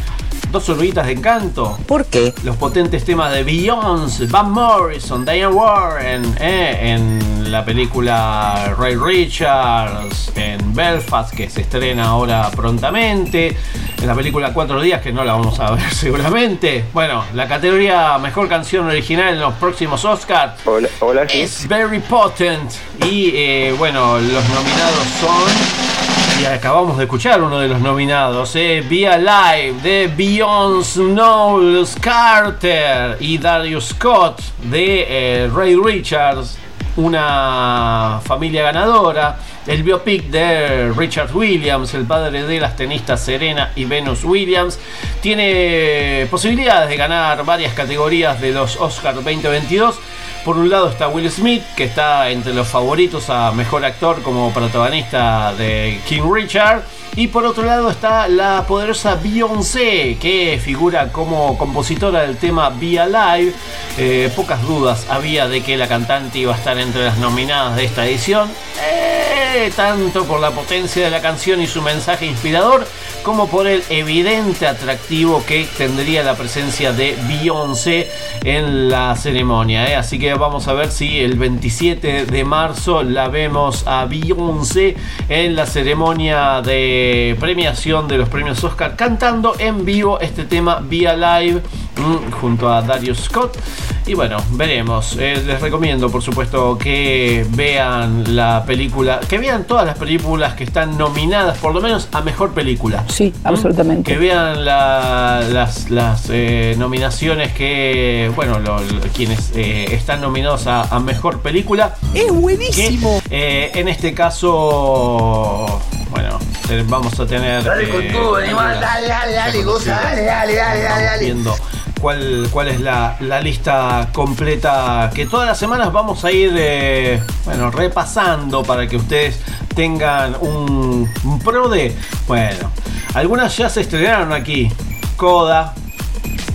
[0.51, 1.77] Dos oruguitas de encanto.
[1.86, 2.34] ¿Por qué?
[2.43, 6.95] Los potentes temas de Beyoncé, Van Morrison, Diane Warren, ¿eh?
[6.95, 14.53] en la película Ray Richards, en Belfast, que se estrena ahora prontamente, en la película
[14.53, 16.86] Cuatro Días, que no la vamos a ver seguramente.
[16.93, 22.72] Bueno, la categoría Mejor Canción Original en los próximos Oscars Hola, hola, es Very Potent.
[23.05, 26.41] Y eh, bueno, los nominados son.
[26.41, 33.17] Y acabamos de escuchar uno de los nominados, eh, Be Alive de Beyoncé Knowles Carter
[33.20, 36.57] y Darius Scott de eh, Ray Richards,
[37.00, 39.38] una familia ganadora.
[39.66, 44.80] El biopic de Richard Williams, el padre de las tenistas Serena y Venus Williams,
[45.22, 50.00] tiene posibilidades de ganar varias categorías de los Oscars 2022.
[50.43, 54.52] Por un lado está Will Smith, que está entre los favoritos a mejor actor como
[54.54, 56.84] protagonista de King Richard.
[57.16, 62.99] Y por otro lado está la poderosa Beyoncé, que figura como compositora del tema Be
[62.99, 63.53] Alive.
[63.97, 67.84] Eh, pocas dudas había de que la cantante iba a estar entre las nominadas de
[67.86, 68.49] esta edición.
[68.82, 72.88] Eh, tanto por la potencia de la canción y su mensaje inspirador,
[73.24, 78.10] como por el evidente atractivo que tendría la presencia de Beyoncé
[78.43, 79.89] en la ceremonia.
[79.91, 79.95] eh.
[79.95, 84.95] Así que vamos a ver si el 27 de marzo la vemos a Beyoncé
[85.28, 86.99] en la ceremonia de
[87.39, 91.62] premiación de los premios Oscar cantando en vivo este tema Be Alive
[91.97, 93.58] mm, junto a Darius Scott.
[94.06, 95.16] Y bueno, veremos.
[95.20, 100.64] Eh, les recomiendo, por supuesto, que vean la película, que vean todas las películas que
[100.64, 103.04] están nominadas, por lo menos a mejor película.
[103.08, 103.47] Sí, ¿Mm?
[103.47, 104.12] absolutamente.
[104.12, 110.66] Que vean la- las, las, eh, nominaciones que, bueno, lo- lo- quienes eh, están nominados
[110.66, 111.95] a, a mejor película.
[112.16, 113.22] Es buenísimo.
[113.30, 117.64] Que, en este caso, bueno, te- vamos a tener.
[117.64, 121.26] Dale con eh, todo, animal, dale, dale, dale, goza, dale, dale, dale, dale, dale.
[121.26, 121.55] Viendo
[122.01, 127.22] cuál, cuál es la, la lista completa que todas las semanas vamos a ir eh,
[127.45, 129.39] bueno, repasando para que ustedes
[129.76, 131.95] tengan un, un pro de.
[132.28, 132.72] Bueno,
[133.14, 134.70] algunas ya se estrenaron aquí.
[135.18, 135.74] Coda,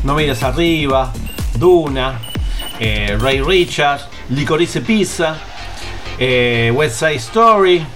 [0.05, 1.13] No mires arriba,
[1.59, 2.19] Duna,
[2.81, 5.37] eh, Ray Richards, Licorice Pizza,
[6.19, 7.87] eh, West Side Story,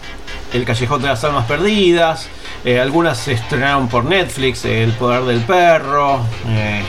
[0.52, 2.28] El Callejón de las Almas Perdidas.
[2.64, 6.20] eh, algunas se estrenaron por Netflix, El Poder del Perro.
[6.48, 6.82] eh,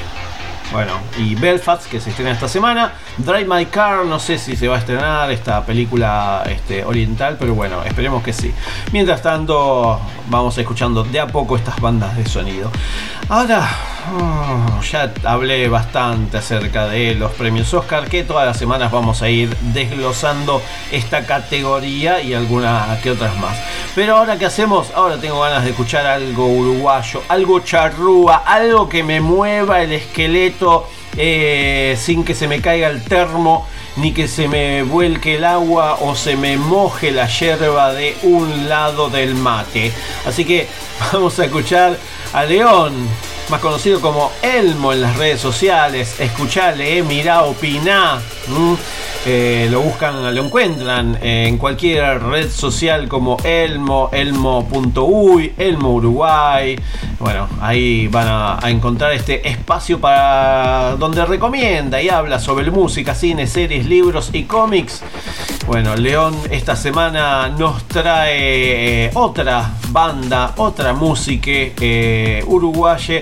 [0.71, 2.93] bueno, y Belfast, que se estrena esta semana.
[3.17, 7.55] Drive My Car, no sé si se va a estrenar esta película este, oriental, pero
[7.55, 8.53] bueno, esperemos que sí.
[8.91, 12.69] Mientras tanto, vamos escuchando de a poco estas bandas de sonido.
[13.29, 13.67] Ahora,
[14.17, 19.29] oh, ya hablé bastante acerca de los premios Oscar, que todas las semanas vamos a
[19.29, 23.57] ir desglosando esta categoría y algunas que otras más.
[23.95, 24.91] Pero ahora, ¿qué hacemos?
[24.95, 30.87] Ahora tengo ganas de escuchar algo uruguayo, algo charrúa, algo que me mueva el esqueleto
[31.17, 35.97] eh, sin que se me caiga el termo, ni que se me vuelque el agua
[36.01, 39.91] o se me moje la yerba de un lado del mate.
[40.25, 40.67] Así que
[41.13, 41.97] vamos a escuchar
[42.33, 42.93] a León,
[43.49, 46.19] más conocido como Elmo en las redes sociales.
[46.19, 48.19] Escuchale, eh, mirá, opiná.
[49.25, 56.79] Eh, lo buscan, lo encuentran en cualquier red social como Elmo, Elmo.uy, Elmo Uruguay.
[57.19, 63.13] Bueno, ahí van a, a encontrar este espacio para donde recomienda y habla sobre música,
[63.13, 65.03] cine, series, libros y cómics.
[65.69, 73.21] Bueno, León esta semana nos trae eh, otra banda, otra música eh, uruguaya,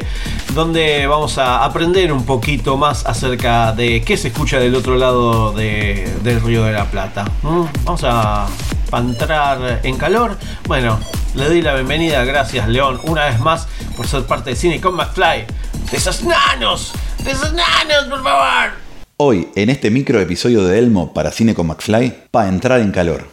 [0.53, 5.51] donde vamos a aprender un poquito más acerca de qué se escucha del otro lado
[5.53, 7.25] de- del Río de la Plata.
[7.43, 8.47] Vamos a
[8.93, 10.37] entrar en calor.
[10.67, 10.99] Bueno,
[11.35, 14.95] le doy la bienvenida, gracias León, una vez más por ser parte de Cine con
[14.95, 15.45] McFly.
[15.91, 16.93] ¡De esos nanos!
[17.23, 18.71] ¡De esos nanos, por favor!
[19.17, 23.27] Hoy, en este micro episodio de Elmo para Cine con McFly, para entrar en calor.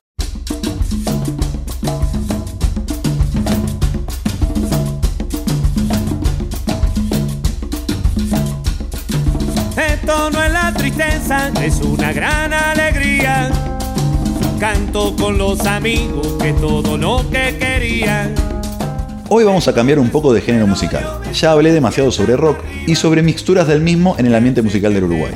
[10.07, 13.51] No es la tristeza, es una gran alegría.
[15.19, 18.35] Con los amigos que todo lo que querían.
[19.29, 21.21] Hoy vamos a cambiar un poco de género musical.
[21.33, 25.05] Ya hablé demasiado sobre rock y sobre mixturas del mismo en el ambiente musical del
[25.05, 25.33] Uruguay.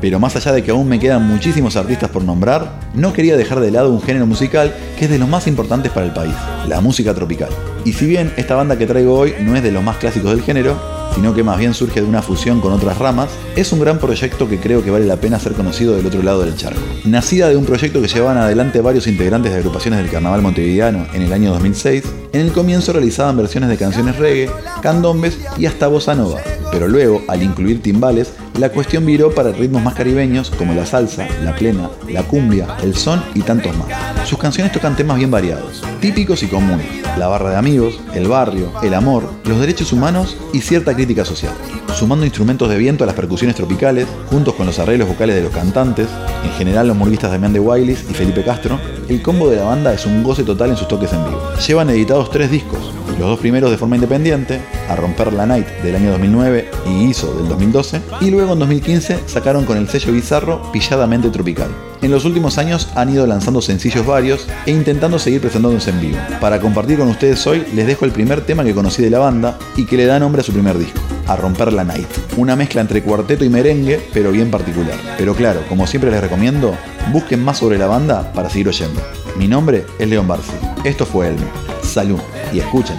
[0.00, 3.60] Pero más allá de que aún me quedan muchísimos artistas por nombrar, no quería dejar
[3.60, 6.34] de lado un género musical que es de los más importantes para el país,
[6.68, 7.50] la música tropical.
[7.84, 10.42] Y si bien esta banda que traigo hoy no es de los más clásicos del
[10.42, 10.76] género,
[11.16, 14.46] sino que más bien surge de una fusión con otras ramas, es un gran proyecto
[14.48, 16.80] que creo que vale la pena ser conocido del otro lado del charco.
[17.04, 21.22] Nacida de un proyecto que llevaban adelante varios integrantes de agrupaciones del carnaval montevideano en
[21.22, 24.50] el año 2006, en el comienzo realizaban versiones de canciones reggae,
[24.82, 26.38] candombes y hasta bossa nova,
[26.70, 31.26] pero luego, al incluir timbales, la cuestión viró para ritmos más caribeños como la salsa,
[31.44, 33.88] la plena, la cumbia, el son y tantos más.
[34.26, 36.86] Sus canciones tocan temas bien variados, típicos y comunes,
[37.18, 41.52] la barra de amigos, el barrio, el amor, los derechos humanos y cierta crítica social.
[41.94, 45.52] Sumando instrumentos de viento a las percusiones tropicales, juntos con los arreglos vocales de los
[45.52, 46.08] cantantes,
[46.44, 49.92] en general los murguistas Damián de Wailis y Felipe Castro, el combo de la banda
[49.92, 51.40] es un goce total en sus toques en vivo.
[51.66, 55.96] Llevan editados tres discos, los dos primeros de forma independiente, A Romper la Night del
[55.96, 60.70] año 2009 y ISO del 2012, y luego en 2015 sacaron con el sello bizarro
[60.72, 61.70] Pilladamente Tropical.
[62.02, 66.18] En los últimos años han ido lanzando sencillos varios e intentando seguir presentándose en vivo.
[66.40, 69.58] Para compartir con ustedes hoy les dejo el primer tema que conocí de la banda
[69.76, 72.08] y que le da nombre a su primer disco, A Romper la Night.
[72.36, 74.96] Una mezcla entre cuarteto y merengue, pero bien particular.
[75.18, 76.76] Pero claro, como siempre les recomiendo,
[77.12, 79.00] busquen más sobre la banda para seguir oyendo.
[79.36, 80.52] Mi nombre es León Barci.
[80.84, 81.46] Esto fue Elmo.
[81.82, 82.20] Salud
[82.52, 82.96] y escuchen.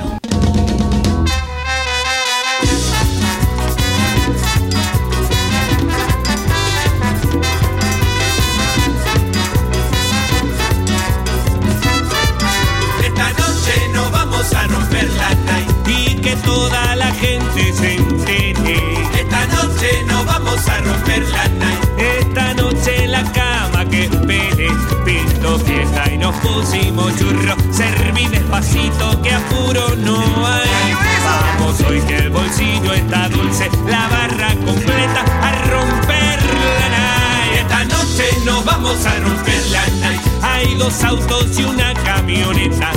[30.08, 30.96] No hay.
[31.26, 36.40] Vamos hoy que el bolsillo está dulce, la barra completa a romper
[36.80, 37.62] la night.
[37.62, 40.22] Esta noche nos vamos a romper la night.
[40.42, 42.92] Hay dos autos y una camioneta.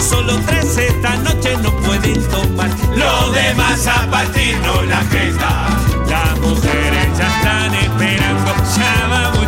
[0.00, 2.70] Solo tres esta noche no pueden tomar.
[2.96, 5.52] Lo demás a partirnos la jeta.
[6.08, 8.52] Las mujeres ya están esperando.
[8.76, 9.39] Ya vamos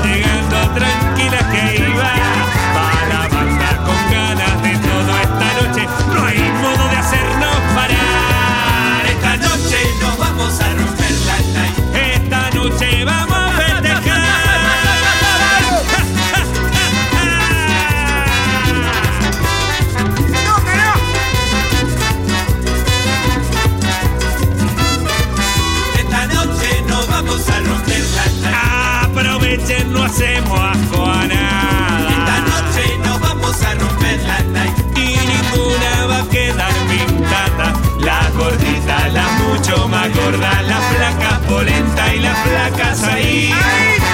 [12.83, 14.23] noche vamos a festejar.
[25.99, 29.03] Esta noche nos vamos a romper la.
[29.03, 31.41] Aprovechen, no hacemos a.
[39.62, 43.51] mucho más gorda, la flaca polenta y la flaca ahí.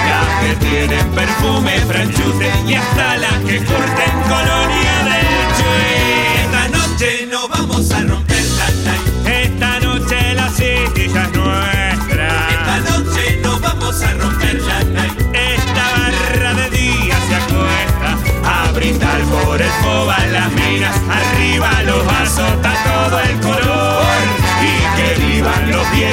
[0.08, 5.26] Las que tienen perfume, franchute y hasta las que curten colonia del
[5.56, 6.44] Chuy.
[6.44, 9.26] Esta noche nos vamos a romper la night.
[9.26, 11.30] Esta noche la city ya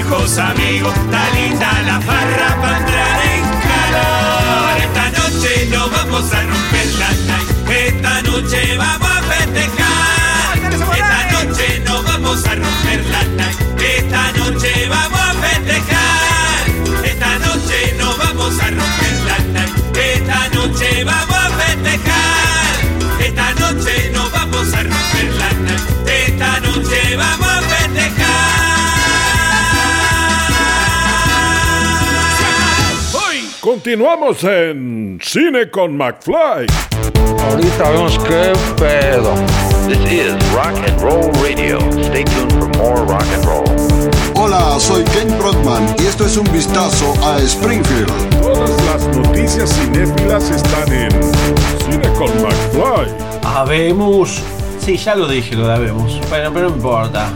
[0.06, 0.94] viejos amigos.
[0.96, 4.78] Está linda la farra para entrar en calor.
[4.82, 7.70] Esta noche nos vamos a romper la night.
[7.70, 10.58] Esta noche vamos a festejar.
[10.94, 13.82] Esta noche nos vamos a romper la night.
[13.82, 17.06] Esta noche vamos a festejar.
[17.06, 19.98] Esta noche nos vamos a romper la night.
[19.98, 21.35] Esta noche vamos
[33.86, 36.66] Continuamos en Cine con McFly.
[37.40, 39.36] Ahorita vemos qué pedo.
[39.88, 41.78] This is Rock and Roll Radio.
[42.02, 43.64] Stay tuned for more rock and roll.
[44.34, 48.42] Hola, soy Ken Brockman y esto es un vistazo a Springfield.
[48.42, 51.12] Todas las noticias cinéfilas están en
[51.84, 53.14] Cine con McFly.
[53.44, 54.42] Habemos.
[54.80, 56.20] Sí, ya lo dije lo de Habemos.
[56.30, 57.32] Bueno, pero no importa.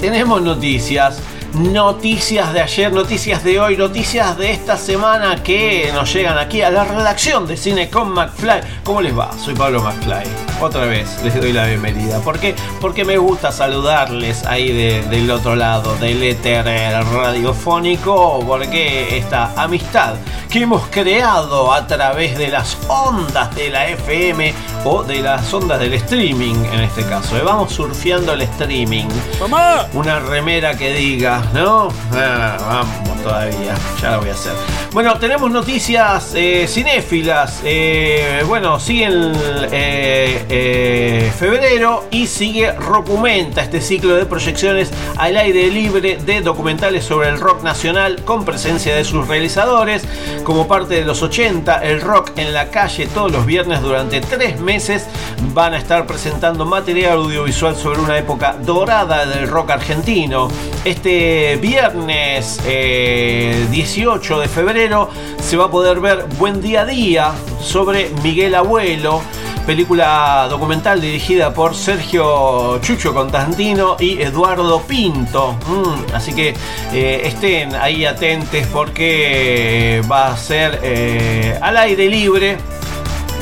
[0.00, 1.22] Tenemos noticias.
[1.54, 6.70] Noticias de ayer, noticias de hoy, noticias de esta semana que nos llegan aquí a
[6.70, 8.60] la redacción de Cine con McFly.
[8.82, 9.30] ¿Cómo les va?
[9.38, 10.24] Soy Pablo McFly.
[10.62, 12.20] Otra vez les doy la bienvenida.
[12.20, 12.54] ¿Por qué?
[12.80, 18.40] Porque me gusta saludarles ahí de- del otro lado del éter radiofónico.
[18.46, 20.14] Porque esta amistad
[20.48, 24.54] que hemos creado a través de las ondas de la FM
[24.84, 27.36] o de las ondas del streaming en este caso.
[27.36, 27.42] ¿eh?
[27.44, 29.06] Vamos surfeando el streaming.
[29.40, 29.86] ¡Mamá!
[29.94, 31.88] Una remera que diga, ¿no?
[32.12, 34.52] Ah, vamos todavía, ya la voy a hacer.
[34.92, 37.60] Bueno, tenemos noticias eh, cinéfilas.
[37.64, 39.32] Eh, bueno, sigue el
[39.72, 47.04] eh, eh, febrero y sigue Rocumenta, este ciclo de proyecciones al aire libre de documentales
[47.04, 50.04] sobre el rock nacional con presencia de sus realizadores.
[50.44, 54.60] Como parte de los 80, el rock en la calle todos los viernes durante tres
[54.60, 55.06] meses
[55.54, 60.48] van a estar presentando material audiovisual sobre una época dorada del rock argentino.
[60.84, 65.08] Este viernes eh, 18 de febrero
[65.40, 69.22] se va a poder ver Buen Día a Día sobre Miguel Abuelo.
[69.66, 75.56] Película documental dirigida por Sergio Chucho Constantino y Eduardo Pinto.
[75.66, 76.54] Mm, así que
[76.92, 82.58] eh, estén ahí atentes porque va a ser eh, al aire libre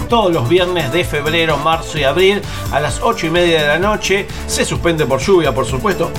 [0.09, 2.43] todos los viernes de febrero, marzo y abril
[2.73, 4.27] a las 8 y media de la noche.
[4.47, 6.11] Se suspende por lluvia, por supuesto.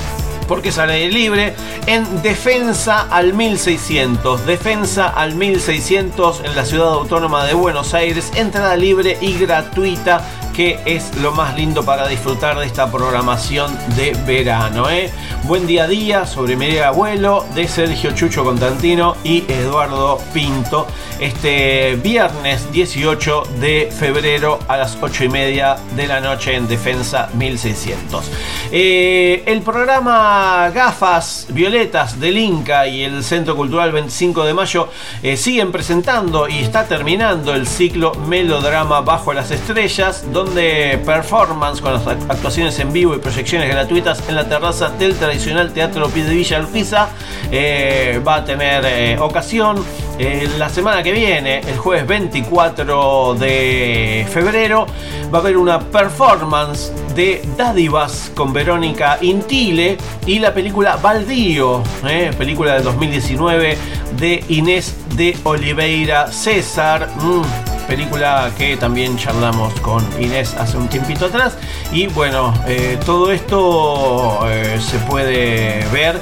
[0.52, 1.53] Porque es al aire libre
[1.88, 4.45] en Defensa al 1600.
[4.45, 8.34] Defensa al 1600 en la ciudad autónoma de Buenos Aires.
[8.36, 14.11] Entrada libre y gratuita que es lo más lindo para disfrutar de esta programación de
[14.26, 14.90] verano.
[14.90, 15.10] ¿eh?
[15.44, 20.88] Buen día a día sobre Miguel Abuelo de Sergio Chucho Constantino y Eduardo Pinto.
[21.19, 27.30] Este viernes 18 de febrero a las 8 y media de la noche en Defensa
[27.34, 28.32] 1600.
[28.72, 34.90] Eh, el programa Gafas Violetas del Inca y el Centro Cultural 25 de Mayo
[35.22, 41.93] eh, siguen presentando y está terminando el ciclo Melodrama Bajo las Estrellas, donde performance con
[41.93, 46.23] las act- actuaciones en vivo y proyecciones gratuitas en la terraza del tradicional Teatro Pie
[46.23, 47.09] de Villa Urquiza
[47.51, 49.84] eh, va a tener eh, ocasión
[50.18, 54.85] eh, la semana que viene, el jueves 24 de febrero,
[55.34, 62.31] va a haber una performance de Dádivas con Verónica Intile y la película Baldío, eh,
[62.38, 63.77] película del 2019
[64.18, 67.09] de Inés de Oliveira César.
[67.19, 71.57] mm, película que también charlamos con Inés hace un tiempito atrás.
[71.91, 76.18] Y bueno, eh, todo esto eh, se puede ver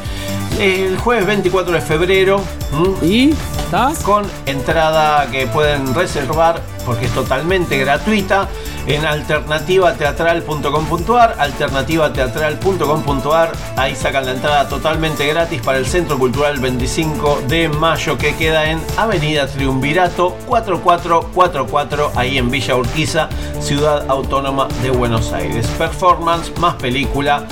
[0.60, 2.42] el jueves 24 de febrero.
[3.04, 3.36] ¿Y?
[4.04, 8.50] Con entrada que pueden reservar porque es totalmente gratuita
[8.90, 17.70] en alternativateatral.com.ar alternativateatral.com.ar ahí sacan la entrada totalmente gratis para el Centro Cultural 25 de
[17.70, 23.30] Mayo que queda en Avenida Triunvirato 4444 ahí en Villa Urquiza
[23.62, 25.68] Ciudad Autónoma de Buenos Aires.
[25.78, 27.46] Performance más película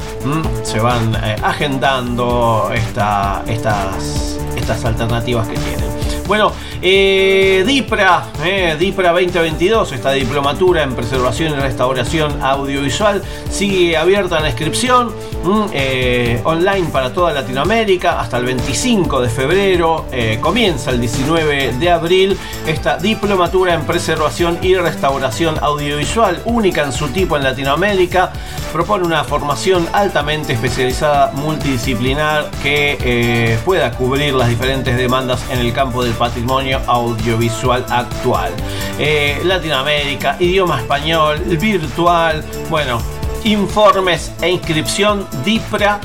[0.64, 5.97] se van eh, agendando esta, estas, estas alternativas que tienen
[6.28, 6.52] bueno,
[6.82, 14.50] eh, DIPRA, eh, DIPRA 2022, esta diplomatura en preservación y restauración audiovisual, sigue abierta la
[14.50, 15.14] inscripción
[15.44, 20.06] mm, eh, online para toda Latinoamérica hasta el 25 de febrero.
[20.42, 27.08] comienza el 19 de abril esta diplomatura en preservación y restauración audiovisual, única en su
[27.10, 28.32] tipo en Latinoamérica.
[28.74, 36.04] Propone una formación altamente especializada, multidisciplinar, que pueda cubrir las diferentes demandas en el campo
[36.04, 38.52] del patrimonio audiovisual actual.
[39.00, 43.02] Eh, Latinoamérica, idioma español, virtual, bueno,
[43.44, 46.00] informes e inscripción DIPRA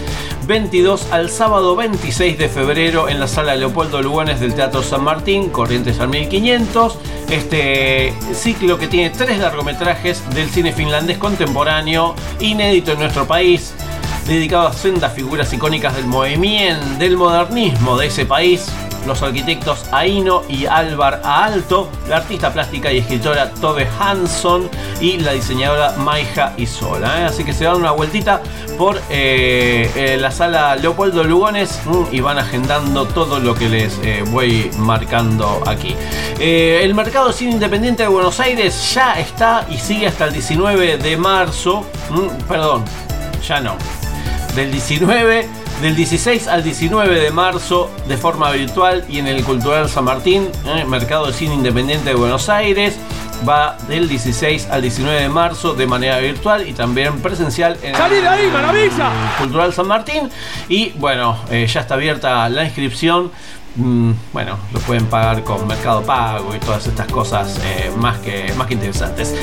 [0.48, 5.50] 22 al sábado 26 de febrero en la sala Leopoldo Lugones del Teatro San Martín,
[5.50, 7.00] Corrientes al 1500.
[7.30, 13.74] Este ciclo que tiene tres largometrajes del cine finlandés contemporáneo, inédito en nuestro país,
[14.28, 18.70] dedicado a sendas figuras icónicas del movimiento, del modernismo de ese país,
[19.06, 25.32] los arquitectos Aino y Álvar Aalto, la artista plástica y escritora Tove Hansson y la
[25.32, 27.22] diseñadora Maija Isola.
[27.22, 27.24] ¿eh?
[27.24, 28.42] Así que se dan una vueltita
[28.78, 33.98] por eh, eh, la sala Leopoldo Lugones mm, y van agendando todo lo que les
[34.30, 35.96] voy marcando aquí.
[36.38, 41.18] El mercado cine independiente de Buenos Aires ya está y sigue hasta el 19 de
[41.18, 41.86] marzo.
[42.10, 42.84] Mm, perdón,
[43.48, 43.78] ya no
[44.56, 45.48] del 19,
[45.82, 50.50] del 16 al 19 de marzo de forma virtual y en el Cultural San Martín,
[50.66, 52.98] eh, Mercado de Cine Independiente de Buenos Aires.
[53.48, 58.16] Va del 16 al 19 de marzo de manera virtual y también presencial en ¡Salí
[58.16, 59.12] de ahí, maravilla!
[59.38, 60.30] Cultural San Martín.
[60.68, 63.32] Y bueno, eh, ya está abierta la inscripción.
[63.78, 68.52] Mm, bueno, lo pueden pagar con Mercado Pago y todas estas cosas eh, más, que,
[68.58, 69.36] más interesantes.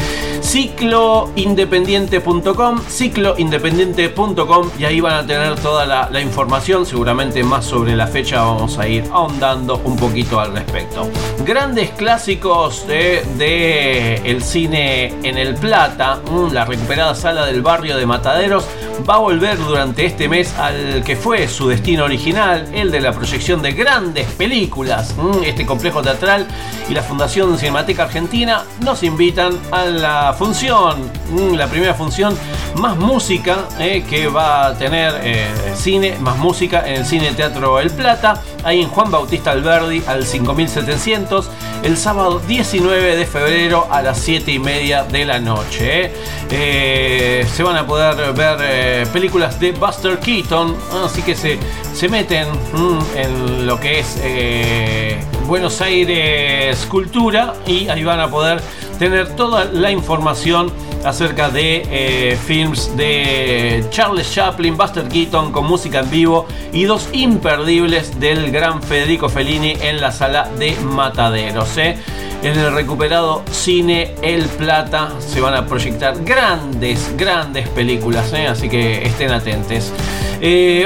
[0.42, 8.08] Cicloindependiente.com, cicloindependiente.com y ahí van a tener toda la, la información, seguramente más sobre la
[8.08, 11.08] fecha vamos a ir ahondando un poquito al respecto.
[11.46, 17.96] Grandes clásicos de, de el cine en el Plata, mm, la recuperada sala del barrio
[17.96, 18.64] de Mataderos,
[19.08, 23.12] va a volver durante este mes al que fue su destino original, el de la
[23.12, 25.14] proyección de grandes películas.
[25.16, 26.46] Mm, Este complejo teatral
[26.88, 32.36] y la Fundación Cinemateca Argentina nos invitan a la función, mm, la primera función
[32.76, 35.46] más música eh, que va a tener eh,
[35.76, 40.24] cine, más música en el Cine Teatro El Plata, ahí en Juan Bautista Alberdi al
[40.24, 41.48] 5700,
[41.84, 46.12] el sábado 19 de febrero a las 7 y media de la noche.
[46.50, 47.46] eh.
[47.54, 51.58] Se van a poder ver películas de Buster Keaton, así que se,
[51.94, 58.28] se meten mm, en lo que es eh, Buenos Aires Cultura y ahí van a
[58.28, 58.60] poder
[58.98, 60.72] tener toda la información
[61.04, 67.08] acerca de eh, films de Charles Chaplin, Buster Keaton con música en vivo y dos
[67.12, 71.76] imperdibles del gran Federico Fellini en la sala de Mataderos.
[71.76, 71.96] ¿eh?
[72.42, 78.46] En el recuperado Cine El Plata se van a proyectar grandes, grandes películas, ¿eh?
[78.46, 79.92] así que estén atentos.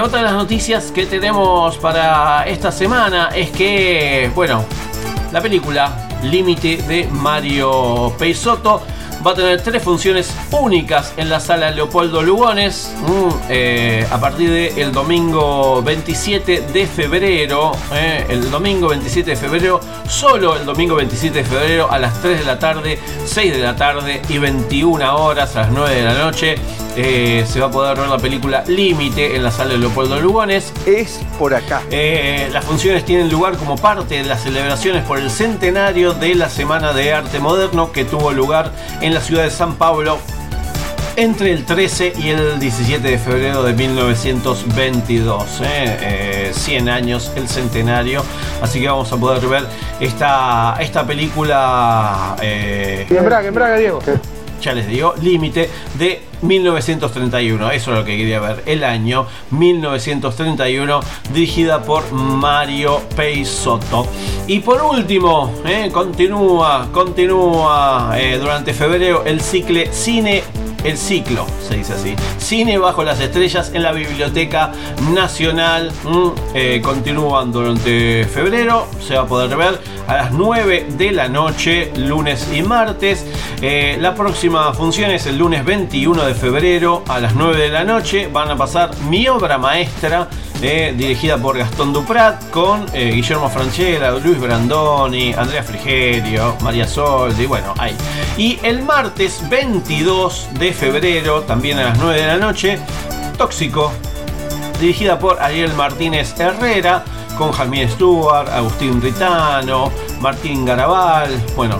[0.02, 4.64] Otra de las noticias que tenemos para esta semana es que, bueno,
[5.32, 8.82] la película Límite de Mario Peisotto
[9.26, 14.50] va a tener tres funciones únicas en la sala Leopoldo Lugones mm, eh, a partir
[14.74, 17.72] del domingo 27 de febrero.
[17.92, 22.38] eh, el domingo 27 de febrero, solo el domingo 27 de febrero a las 3
[22.40, 26.14] de la tarde, 6 de la tarde y 21 horas a las 9 de la
[26.14, 26.54] noche.
[26.96, 30.72] eh, se va a poder ver la película Límite en la sala de Leopoldo Lugones.
[30.84, 31.82] Es por acá.
[32.52, 36.92] Las funciones tienen lugar como parte de las celebraciones por el centenario de la Semana
[36.92, 40.18] de Arte Moderno que tuvo lugar en la ciudad de San Pablo
[41.16, 45.60] entre el 13 y el 17 de febrero de 1922.
[45.62, 45.64] eh,
[46.00, 48.22] eh, 100 años, el centenario.
[48.62, 49.64] Así que vamos a poder ver
[50.00, 52.36] esta, esta película.
[52.40, 54.00] eh, En en Diego.
[54.60, 55.68] Ya les digo, límite
[55.98, 57.70] de 1931.
[57.70, 58.62] Eso es lo que quería ver.
[58.66, 61.00] El año 1931,
[61.32, 64.06] dirigida por Mario Peisotto.
[64.46, 70.67] Y por último, eh, continúa, continúa eh, durante febrero el cicle Cine.
[70.84, 72.14] El ciclo, se dice así.
[72.38, 74.72] Cine bajo las estrellas en la Biblioteca
[75.12, 75.90] Nacional.
[76.04, 81.28] Mm, eh, continúan durante febrero, se va a poder ver a las 9 de la
[81.28, 83.26] noche, lunes y martes.
[83.60, 87.84] Eh, la próxima función es el lunes 21 de febrero a las 9 de la
[87.84, 88.28] noche.
[88.32, 90.28] Van a pasar mi obra maestra.
[90.60, 97.74] Dirigida por Gastón Duprat con eh, Guillermo Franchella, Luis Brandoni, Andrea Frigerio, María Soldi, bueno,
[97.78, 97.94] ahí.
[98.36, 102.78] Y el martes 22 de febrero, también a las 9 de la noche,
[103.36, 103.92] Tóxico,
[104.80, 107.04] dirigida por Ariel Martínez Herrera,
[107.36, 111.78] con Jamie Stewart, Agustín Ritano, Martín Garabal, bueno,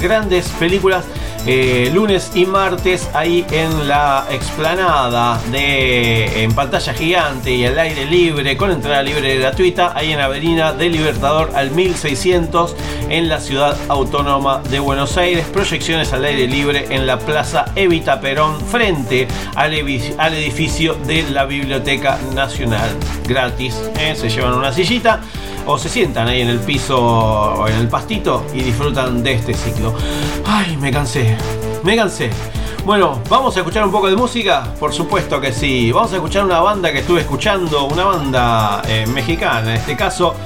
[0.00, 1.04] grandes películas.
[1.46, 8.04] Eh, lunes y martes ahí en la explanada de en pantalla gigante y al aire
[8.04, 12.74] libre con entrada libre gratuita ahí en Avenida del Libertador al 1600
[13.10, 15.46] en la ciudad autónoma de Buenos Aires.
[15.52, 22.18] Proyecciones al aire libre en la plaza Evita Perón frente al edificio de la Biblioteca
[22.34, 22.90] Nacional.
[23.28, 24.14] Gratis ¿eh?
[24.16, 25.20] se llevan una sillita
[25.66, 29.54] o se sientan ahí en el piso o en el pastito y disfrutan de este
[29.54, 29.94] ciclo.
[30.46, 31.36] Ay, me cansé,
[31.82, 32.30] me cansé.
[32.84, 34.72] Bueno, ¿vamos a escuchar un poco de música?
[34.78, 35.90] Por supuesto que sí.
[35.90, 40.36] Vamos a escuchar una banda que estuve escuchando, una banda eh, mexicana en este caso,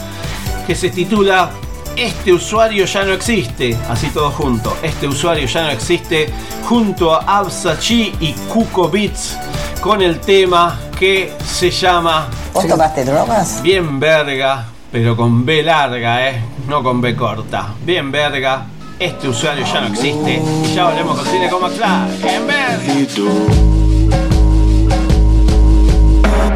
[0.67, 1.51] que se titula
[1.95, 3.77] Este usuario ya no existe.
[3.91, 4.75] Así todo junto.
[4.83, 6.33] Este usuario ya no existe.
[6.67, 9.37] Junto a Absachi y Cuco Beats.
[9.83, 13.63] Con el tema que se llama ¿Vos tomaste drogas?
[13.63, 16.43] Bien verga, pero con B larga, ¿eh?
[16.69, 17.75] No con B corta.
[17.85, 18.67] Bien verga.
[18.99, 20.43] Este usuario ya no existe.
[20.75, 22.23] Ya volvemos con Cine con McFly.
[22.23, 22.61] Bien verga.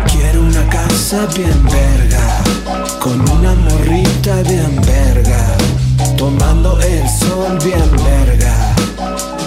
[0.07, 2.43] Quiero una casa bien verga,
[3.01, 5.57] con una morrita bien verga,
[6.17, 8.75] tomando el sol bien verga,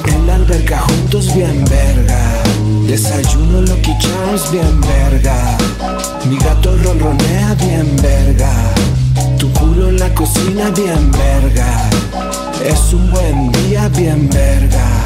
[0.06, 2.20] en la alberca juntos bien verga,
[2.88, 5.58] desayuno Lucky Charms bien verga,
[6.26, 8.52] mi gato ronronea bien verga,
[9.38, 11.90] tu culo en la cocina bien verga,
[12.64, 14.97] es un buen día bien verga.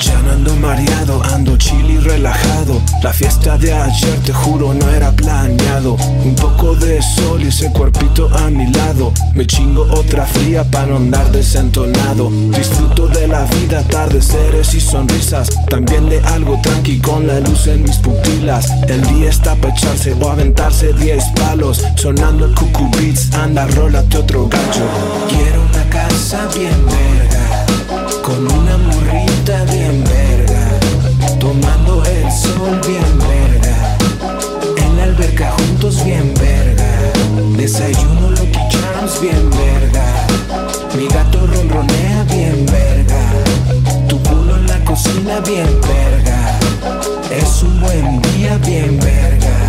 [0.00, 2.80] Ya ando mareado, ando chill y relajado.
[3.02, 5.96] La fiesta de ayer, te juro, no era planeado.
[6.24, 9.12] Un poco de sol y ese cuerpito a mi lado.
[9.34, 12.30] Me chingo otra fría para no andar desentonado.
[12.56, 15.48] Disfruto de la vida, atardeceres y sonrisas.
[15.68, 18.70] También de algo tranqui con la luz en mis pupilas.
[18.88, 21.84] El día está para echarse o aventarse 10 palos.
[21.94, 24.86] Sonando el cucu beats, anda, rólate otro gallo.
[25.28, 27.23] Quiero una casa bien verga.
[28.24, 30.70] Con una morrita bien verga
[31.38, 33.98] Tomando el sol bien verga.
[34.78, 36.86] En la alberca juntos bien verga
[37.54, 40.26] Desayuno Lucky Charms bien verga.
[40.96, 43.20] Mi gato ronronea bien verga
[44.08, 46.58] Tu culo en la cocina bien verga.
[47.30, 49.63] Es un buen día bien verga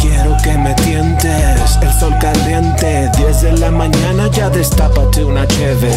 [0.00, 5.92] Quiero que me tientes, el sol caliente 10 de la mañana ya destápate una cheve.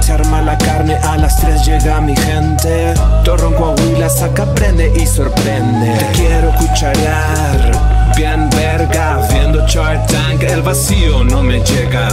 [0.00, 2.94] Se arma la carne, a las 3 llega mi gente.
[3.24, 5.98] Torron Coahuila saca, prende y sorprende.
[5.98, 12.08] Te quiero cucharear, bien verga Viendo Shark Tank, el vacío no me llega.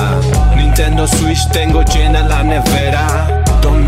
[0.55, 3.40] Nintendo Switch tengo llena la nevera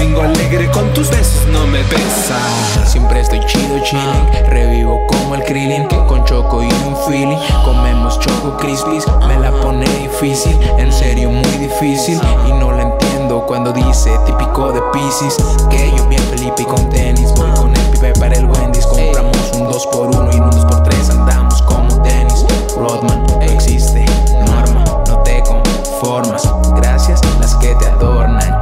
[0.04, 2.38] Domingo alegre con tus besos no me besa
[2.86, 8.58] Siempre estoy chido chilling, revivo como el Krillin Con choco y un feeling, comemos choco
[8.58, 12.20] crispies Me la pone difícil, en serio muy difícil.
[12.46, 15.38] Y no la entiendo cuando dice típico de Pisces.
[15.70, 18.86] Que yo bien Felipe con tenis Voy con el pibe para el Wendy's.
[18.86, 22.46] Compramos un 2x1 y un 2x3 Andamos como tenis.
[22.76, 24.06] Rodman existe,
[24.46, 26.46] norma, no te conformas.
[26.76, 28.53] Gracias las que te adornan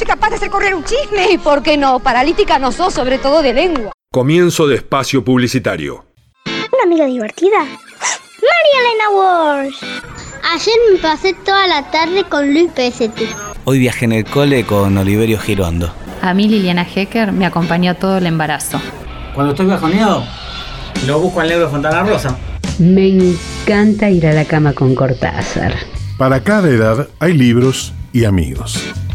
[0.00, 1.30] soy capaz de hacer correr un chisme?
[1.30, 1.98] ¿Y por qué no?
[2.00, 3.92] Paralítica no sos, sobre todo de lengua.
[4.10, 6.06] Comienzo de espacio publicitario.
[6.46, 7.58] Una amiga divertida.
[7.58, 9.76] María Elena Walsh.
[10.52, 13.20] Ayer me pasé toda la tarde con Luis PST.
[13.64, 15.92] Hoy viajé en el cole con Oliverio Girondo.
[16.22, 18.80] A mí Liliana Hecker me acompañó todo el embarazo.
[19.34, 20.24] Cuando estoy bajoneado,
[21.06, 22.38] lo busco al negro de Fontana Rosa.
[22.78, 25.74] Me encanta ir a la cama con Cortázar.
[26.16, 28.94] Para cada edad hay libros y amigos.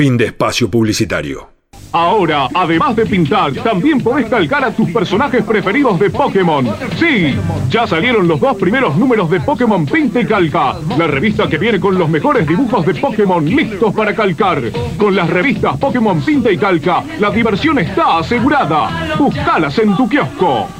[0.00, 1.50] Fin de espacio publicitario.
[1.92, 6.66] Ahora, además de pintar, también podés calcar a tus personajes preferidos de Pokémon.
[6.98, 7.36] Sí,
[7.68, 11.78] ya salieron los dos primeros números de Pokémon Pinta y Calca, la revista que viene
[11.78, 14.62] con los mejores dibujos de Pokémon listos para calcar.
[14.96, 19.14] Con las revistas Pokémon Pinta y Calca, la diversión está asegurada.
[19.18, 20.79] Búscalas en tu kiosco.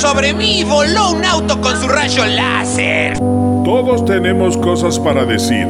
[0.00, 3.18] sobre mí y voló un auto con su rayo láser.
[3.18, 5.68] Todos tenemos cosas para decir.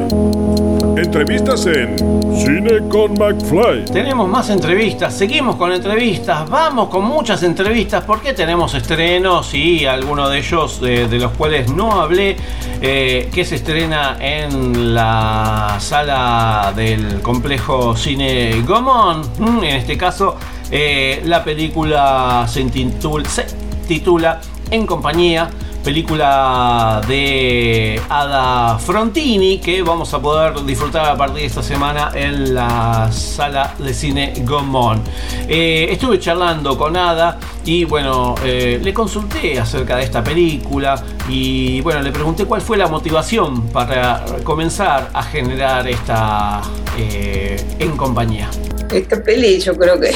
[0.95, 1.97] Entrevistas en
[2.37, 3.85] Cine con McFly.
[3.91, 10.29] Tenemos más entrevistas, seguimos con entrevistas, vamos con muchas entrevistas porque tenemos estrenos y algunos
[10.31, 12.37] de ellos eh, de los cuales no hablé,
[12.81, 19.23] eh, que se estrena en la sala del complejo Cine Gomón.
[19.39, 20.37] Mm, En este caso,
[20.71, 23.60] eh, la película se se
[23.91, 24.39] titula
[24.69, 25.49] En compañía
[25.83, 32.53] película de Ada Frontini que vamos a poder disfrutar a partir de esta semana en
[32.53, 35.01] la sala de cine Gomón.
[35.45, 41.81] Eh, estuve charlando con Ada y bueno, eh, le consulté acerca de esta película y
[41.81, 46.61] bueno, le pregunté cuál fue la motivación para comenzar a generar esta
[46.97, 48.49] eh, en compañía.
[48.89, 50.13] Esta peli yo creo que,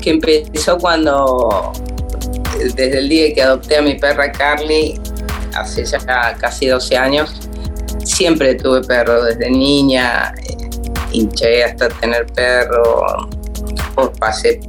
[0.00, 1.72] que empezó cuando,
[2.58, 5.00] desde el día que adopté a mi perra Carly,
[5.54, 5.98] hace ya
[6.38, 7.48] casi 12 años,
[8.04, 10.70] siempre tuve perro desde niña, eh,
[11.12, 13.28] hinché hasta tener perro,
[13.94, 14.60] Pues pasé,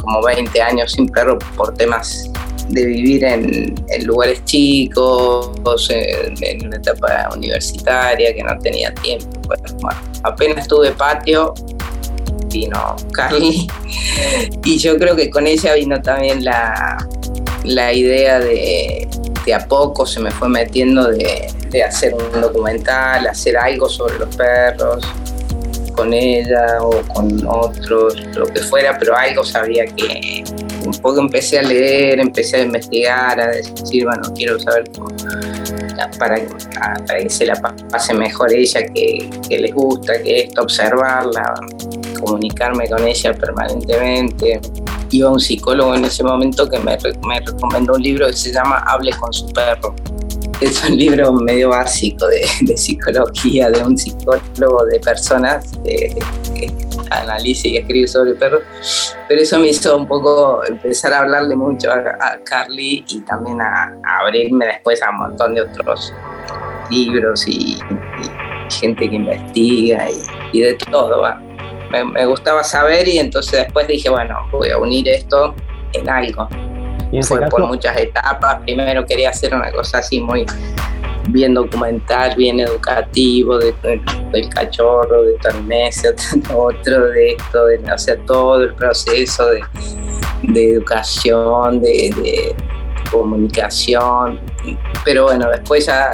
[0.00, 2.30] como 20 años sin perro por temas
[2.68, 9.26] de vivir en, lugares chicos, en, en una etapa universitaria que no tenía tiempo.
[9.46, 11.52] Bueno, bueno, apenas tuve patio,
[13.12, 13.66] Carly.
[14.64, 17.06] Y yo creo que con ella vino también la,
[17.64, 19.08] la idea de,
[19.44, 24.18] de a poco se me fue metiendo de, de hacer un documental, hacer algo sobre
[24.18, 25.04] los perros
[25.94, 30.42] con ella o con otros, lo que fuera, pero algo sabía que
[30.84, 35.08] un poco empecé a leer, empecé a investigar, a decir, bueno, quiero saber cómo,
[36.18, 37.54] para, que se la
[37.90, 41.54] pase mejor ella, que les gusta, que esto, observarla,
[42.24, 44.60] comunicarme con ella permanentemente.
[45.10, 46.96] Iba a un psicólogo en ese momento que me,
[47.26, 49.94] me recomendó un libro que se llama Hable con su perro.
[50.60, 56.16] Es un libro medio básico de, de psicología de un psicólogo de personas de,
[56.54, 56.72] que
[57.10, 58.62] analiza y escribe sobre perros,
[59.28, 63.60] pero eso me hizo un poco empezar a hablarle mucho a, a Carly y también
[63.60, 66.12] a, a, abrirme después a un montón de otros
[66.90, 71.22] libros y, y gente que investiga y, y de todo.
[71.92, 75.54] Me, me gustaba saber y entonces después dije, bueno, voy a unir esto
[75.92, 76.48] en algo.
[77.12, 78.60] Y Fue por muchas etapas.
[78.62, 80.46] Primero quería hacer una cosa así muy
[81.28, 84.00] bien documental, bien educativo, de, de-
[84.32, 86.02] del cachorro, de tal mes,
[86.54, 89.62] otro de esto, de, o sea, todo el proceso de,
[90.42, 92.56] de educación, de, de
[93.10, 94.40] comunicación.
[95.04, 96.10] Pero bueno, después ya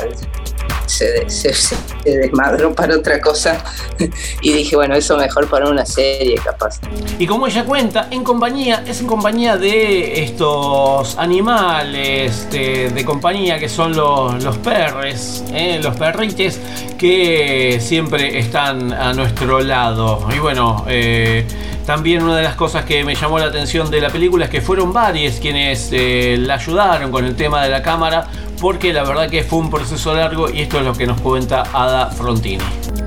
[0.89, 3.62] se, se- desmadró para otra cosa
[4.43, 6.81] y dije, bueno, eso mejor para una serie capaz.
[7.19, 13.59] Y como ella cuenta, en compañía, es en compañía de estos animales de, de compañía
[13.59, 15.81] que son los, los perres, ¿eh?
[15.82, 16.60] los perrites
[16.98, 20.27] que siempre están a nuestro lado.
[20.35, 21.47] Y bueno, eh,
[21.86, 24.60] también una de las cosas que me llamó la atención de la película es que
[24.60, 28.27] fueron varios quienes eh, la ayudaron con el tema de la cámara,
[28.60, 31.62] porque la verdad que fue un proceso largo y esto es lo que nos cuenta
[31.72, 32.62] Ada Frontini.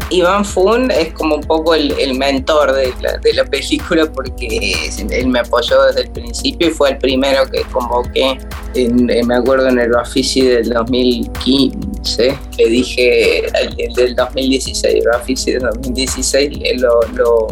[0.10, 4.74] Iván Fun es como un poco el, el mentor de la, de la película porque
[5.10, 8.38] él me apoyó desde el principio y fue el primero que convoqué.
[8.74, 15.04] En- me acuerdo en el Bafisi del 2015, le dije, el, el del 2016, el
[15.14, 17.48] Bafisi del 2016, le- lo, lo,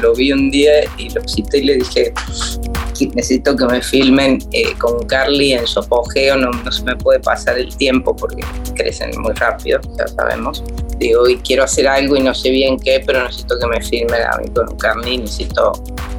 [0.00, 2.12] lo vi un día y lo cité y le dije,
[3.14, 7.20] necesito que me filmen eh, con Carly en su apogeo, no, no se me puede
[7.20, 8.42] pasar el tiempo porque
[8.74, 10.62] crecen muy rápido, ya sabemos.
[10.98, 14.22] Digo, y quiero hacer algo y no sé bien qué, pero necesito que me filmen
[14.22, 15.72] a mí con Carly, necesito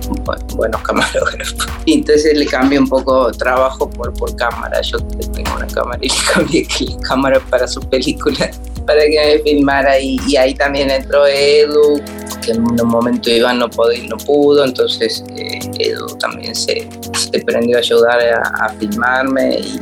[0.08, 1.68] bu- buenos camarógrafos.
[1.88, 4.80] Entonces le cambié un poco trabajo por, por cámara.
[4.82, 8.52] Yo tengo una cámara y le cambié la cámara para su película,
[8.86, 10.00] para que me filmara.
[10.00, 12.00] Y, y ahí también entró Edu,
[12.46, 17.40] que en un momento Iván no, pudo, no pudo, entonces eh, Edu también se, se
[17.40, 19.80] prendió a ayudar a, a filmarme y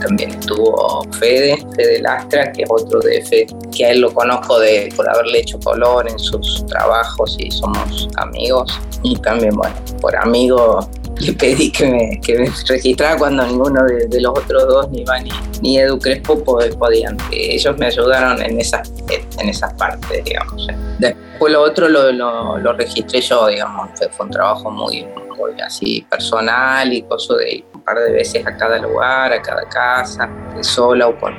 [0.00, 3.46] también estuvo Fede, Fede Lastra, que es otro de F,
[3.76, 8.08] que a él lo conozco de, por haberle hecho color en sus trabajos y somos
[8.16, 8.78] amigos.
[9.02, 10.88] Y también, bueno, por amigo
[11.20, 15.00] le pedí que me, que me registrara cuando ninguno de, de los otros dos, ni
[15.02, 15.30] Iván ni,
[15.62, 17.16] ni Edu Crespo, pod- podían.
[17.32, 18.92] Ellos me ayudaron en esas,
[19.38, 20.66] en esas partes, digamos.
[20.98, 23.90] Después lo otro lo, lo, lo registré yo, digamos.
[23.96, 25.06] Fue, fue un trabajo muy,
[25.36, 29.62] muy así personal y cosa de un par de veces a cada lugar, a cada
[29.68, 30.28] casa,
[30.60, 31.32] sola o con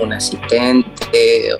[0.00, 1.54] un asistente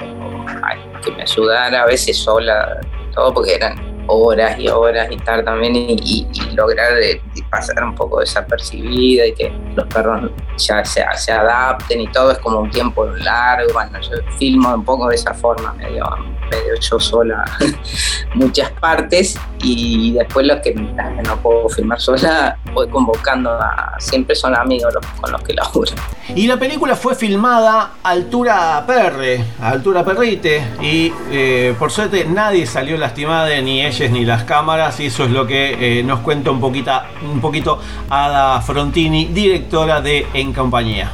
[0.49, 2.81] alguien que me ayudara, a veces sola,
[3.15, 7.21] todo porque eran horas y horas y tal también y, lograr eh,
[7.51, 11.03] pasar un poco desapercibida y que los perros ya se,
[11.33, 15.35] adapten y todo es como un tiempo largo, bueno, yo filmo un poco de esa
[15.35, 16.05] forma, medio,
[16.51, 17.45] medio yo sola
[18.35, 24.55] muchas partes y después los que, no puedo filmar sola voy convocando a, siempre son
[24.55, 25.93] amigos con los que laburo.
[26.35, 32.25] Y la película fue filmada a altura perre, a altura perrite, y eh, por suerte
[32.25, 36.21] nadie salió lastimada, ni ellas ni las cámaras, y eso es lo que eh, nos
[36.21, 37.81] cuenta un, poquita, un poquito
[38.11, 41.13] Ada Frontini, directora de En Compañía.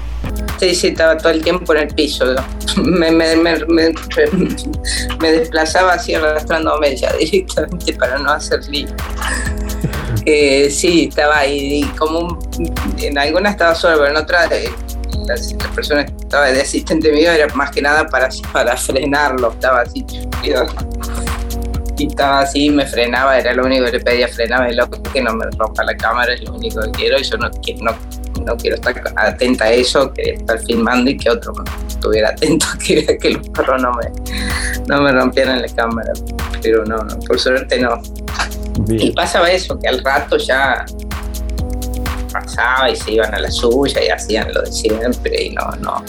[0.59, 2.25] Sí, sí, estaba todo el tiempo en el piso.
[2.35, 2.83] yo.
[2.83, 3.55] Me, me, me,
[5.19, 8.89] me- desplazaba así arrastrándome ya directamente para no hacer lío.
[10.27, 11.81] Eh, sí, estaba ahí.
[11.81, 12.39] y como un-
[12.99, 14.71] en algunas estaba sola, pero en otras eh,
[15.27, 19.51] las, personas que estaba de asistente mío era más que nada para, para frenarlo.
[19.53, 20.67] Estaba así, chupido.
[22.07, 25.35] Estaba así, me frenaba, era lo único que le pedía, frenaba y loco que no
[25.35, 27.19] me rompa la cámara, es lo único que quiero.
[27.19, 27.93] Y yo no, qui- no,
[28.45, 31.53] no quiero estar atenta a eso, quería estar filmando y que otro
[31.89, 34.11] estuviera atento que los perros no me,
[34.89, 36.13] no me rompieran la cámara.
[36.63, 38.01] Pero no, no, por suerte no.
[38.89, 40.85] Y pasaba eso, que al rato ya
[42.33, 46.03] pasaba y se iban a la suya y hacían lo de siempre y no, no.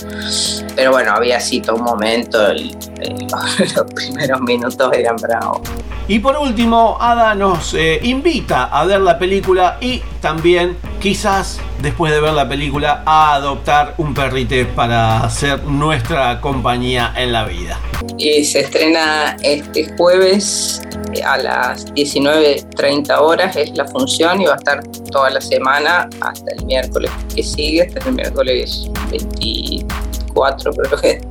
[0.76, 5.62] Pero bueno, había así todo un momento, los primeros minutos eran bravos.
[6.08, 12.12] Y por último, Ada nos eh, invita a ver la película y también, quizás después
[12.14, 17.80] de ver la película, a adoptar un perrite para ser nuestra compañía en la vida.
[18.18, 20.82] Y se estrena este jueves
[21.14, 26.08] eh, a las 19.30 horas, es la función y va a estar toda la semana
[26.22, 31.22] hasta el miércoles que sigue, hasta el miércoles 24 creo que.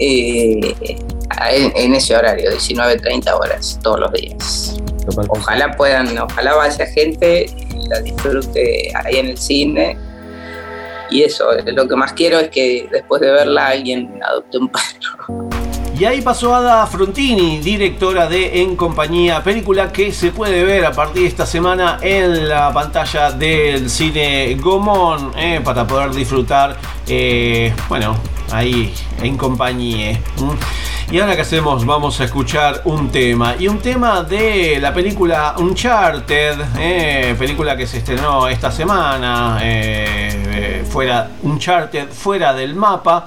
[0.00, 0.74] eh,
[1.52, 4.76] en, en ese horario, 19.30 horas, todos los días.
[5.28, 7.46] Ojalá puedan, ojalá vaya gente,
[7.88, 9.96] la disfrute ahí en el cine.
[11.10, 15.48] Y eso, lo que más quiero es que después de verla alguien adopte un perro.
[16.00, 20.92] Y ahí pasó Ada Frontini, directora de En Compañía, película que se puede ver a
[20.92, 26.74] partir de esta semana en la pantalla del cine Gomón eh, para poder disfrutar,
[27.88, 28.16] bueno,
[28.52, 28.92] ahí
[29.22, 30.20] en compañía.
[31.10, 33.56] Y ahora que hacemos, vamos a escuchar un tema.
[33.58, 40.28] Y un tema de la película Uncharted, eh, película que se estrenó esta semana, eh,
[40.54, 43.26] eh, fuera Uncharted, fuera del mapa.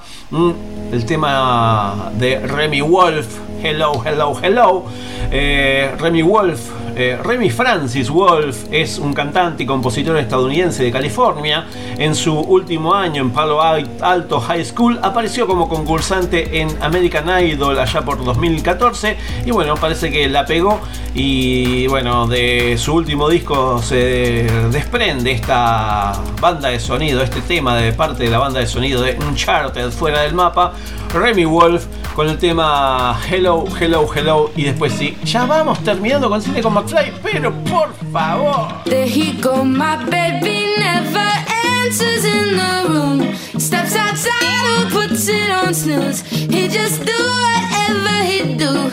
[0.90, 3.26] El tema de Remy Wolf,
[3.62, 4.84] Hello, Hello, Hello.
[5.30, 11.66] Remy Wolf, eh, Remy Francis Wolf es un cantante y compositor estadounidense de California.
[11.98, 17.78] En su último año en Palo Alto High School apareció como concursante en American Idol
[17.78, 20.80] allá por 2014 y bueno, parece que la pegó
[21.14, 27.92] y bueno, de su último disco se desprende esta banda de sonido, este tema de
[27.92, 30.72] parte de la banda de sonido de Uncharted fuera del mapa,
[31.12, 36.40] Remy Wolf con el tema Hello, Hello, Hello y después sí, ya vamos terminando con
[36.40, 38.82] Cine con McFly, pero por favor.
[38.84, 41.30] There he go, my baby never
[41.64, 43.34] answers in the room.
[43.58, 46.20] Steps outside or puts it on snooze.
[46.26, 48.90] He just do whatever he do.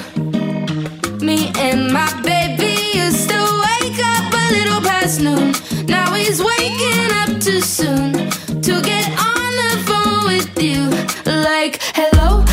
[1.25, 5.53] Me and my baby used to wake up a little past noon.
[5.87, 8.13] Now he's waking up too soon
[8.61, 10.89] to get on the phone with you.
[11.25, 12.43] Like, hello,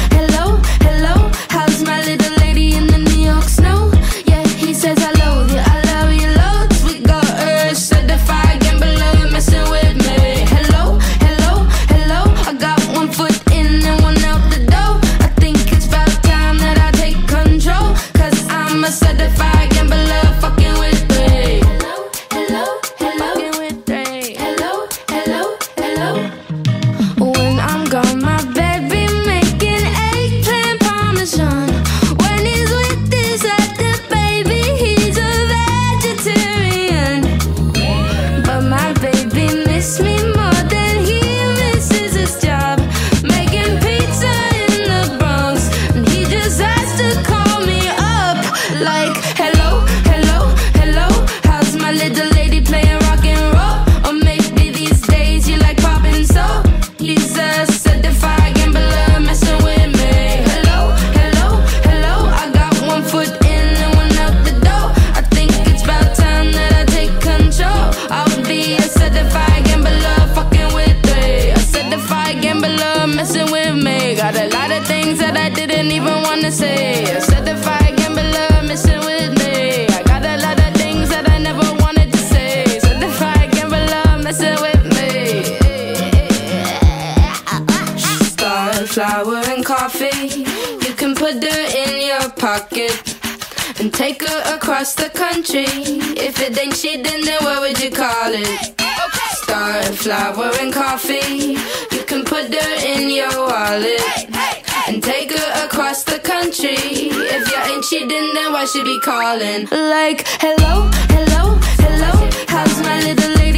[108.18, 109.68] she, then, why she be calling?
[109.70, 111.44] Like, hello, hello,
[111.84, 112.12] hello.
[112.48, 113.57] How's my little lady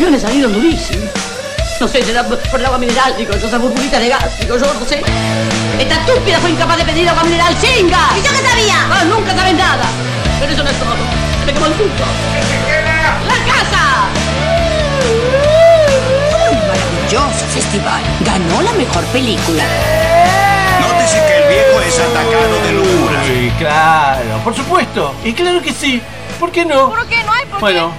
[0.00, 1.10] Los ravioles salieron durísimos.
[1.78, 4.86] No sé, será por el agua mineral, digo, esa burbujita de gas, digo, yo no
[4.86, 5.02] sé.
[5.78, 8.08] Esta estúpida fue incapaz de pedir agua mineral, chinga.
[8.16, 8.76] ¿Y yo qué sabía?
[8.90, 9.84] Ah, nunca sabes nada.
[10.40, 10.96] Pero eso no es todo.
[11.38, 12.04] Se me quemó el punto.
[13.28, 14.08] ¡La casa!
[16.66, 18.00] Maravilloso festival.
[18.24, 19.64] Ganó la mejor película.
[20.80, 23.22] Nótese que el viejo es atacado de locura.
[23.28, 25.14] Uy, claro, por supuesto.
[25.22, 26.00] Y claro que sí.
[26.38, 26.88] ¿Por qué no?
[26.88, 27.44] ¿Por qué no hay?
[27.44, 27.92] ¿Por Bueno,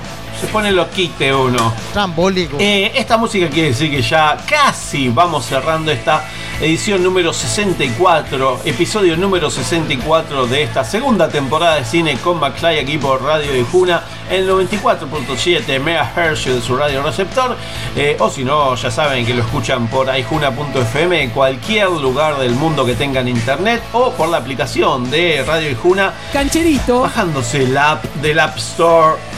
[0.51, 1.73] pone loquite uno.
[1.93, 2.57] Trambólico.
[2.59, 6.25] Eh, esta música quiere decir que ya casi vamos cerrando esta
[6.59, 12.97] edición número 64, episodio número 64 de esta segunda temporada de cine con McFly aquí
[12.97, 17.55] por Radio de Juna, el 94.7 MHz de su radio receptor,
[17.95, 22.51] eh, o si no, ya saben que lo escuchan por aijuna.fm en cualquier lugar del
[22.51, 26.13] mundo que tengan internet o por la aplicación de Radio Ijuna.
[26.33, 27.01] Cancherito.
[27.01, 29.30] Bajándose la app del App Store.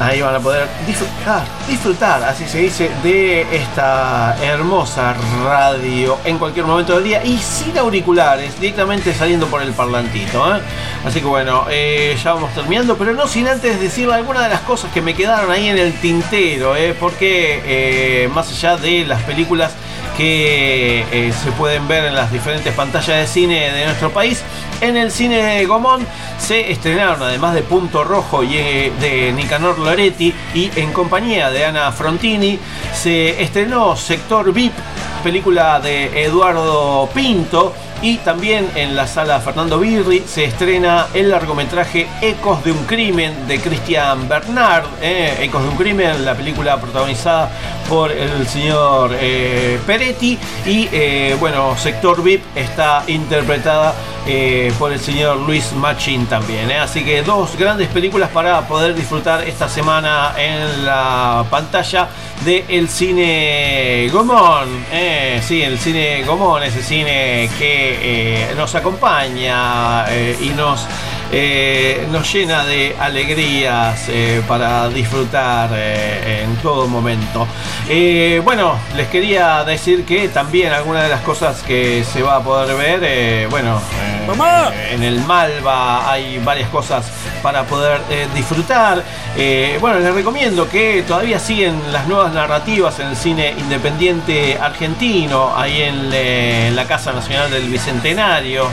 [0.00, 5.14] Ahí van a poder disfrutar, disfrutar, así se dice, de esta hermosa
[5.44, 10.56] radio en cualquier momento del día y sin auriculares, directamente saliendo por el parlantito.
[10.56, 10.60] ¿eh?
[11.04, 14.60] Así que bueno, eh, ya vamos terminando, pero no sin antes decirle algunas de las
[14.60, 16.96] cosas que me quedaron ahí en el tintero, ¿eh?
[16.98, 19.72] porque más allá de las películas
[20.16, 24.42] que se pueden ver en las diferentes pantallas de cine de nuestro país.
[24.82, 26.04] En el cine Gomón
[26.38, 31.64] se estrenaron, además de Punto Rojo y eh, de Nicanor Loretti y en compañía de
[31.64, 32.58] Ana Frontini,
[32.92, 34.72] se estrenó Sector VIP,
[35.22, 37.72] película de Eduardo Pinto.
[38.02, 43.46] Y también en la sala Fernando Birri se estrena el largometraje Ecos de un crimen
[43.46, 44.86] de Christian Bernard.
[45.00, 47.52] eh, Ecos de un crimen, la película protagonizada
[47.88, 50.38] por el señor eh, Peretti.
[50.66, 53.94] Y eh, bueno, Sector VIP está interpretada
[54.26, 56.70] eh, por el señor Luis Machin también.
[56.72, 62.08] Así que dos grandes películas para poder disfrutar esta semana en la pantalla
[62.44, 64.84] del cine Gomón.
[65.42, 70.06] sí, el cine Gomón, ese cine que nos acompaña
[70.40, 70.86] y nos,
[71.34, 77.46] eh, nos llena de alegrías eh, para disfrutar eh, en todo momento.
[78.44, 82.76] Bueno, les quería decir que también algunas de las cosas que se va a poder
[82.76, 83.80] ver, bueno,
[84.90, 87.10] en el Malva hay varias cosas
[87.42, 88.00] para poder
[88.34, 89.02] disfrutar.
[89.80, 95.82] Bueno, les recomiendo que todavía siguen las nuevas narrativas en el cine independiente argentino, ahí
[95.82, 98.66] en, en la Casa Nacional del Bicentenario.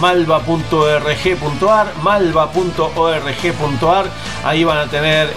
[0.00, 4.06] malva.org.ar, malva.org.ar,
[4.44, 5.28] ahí van a tener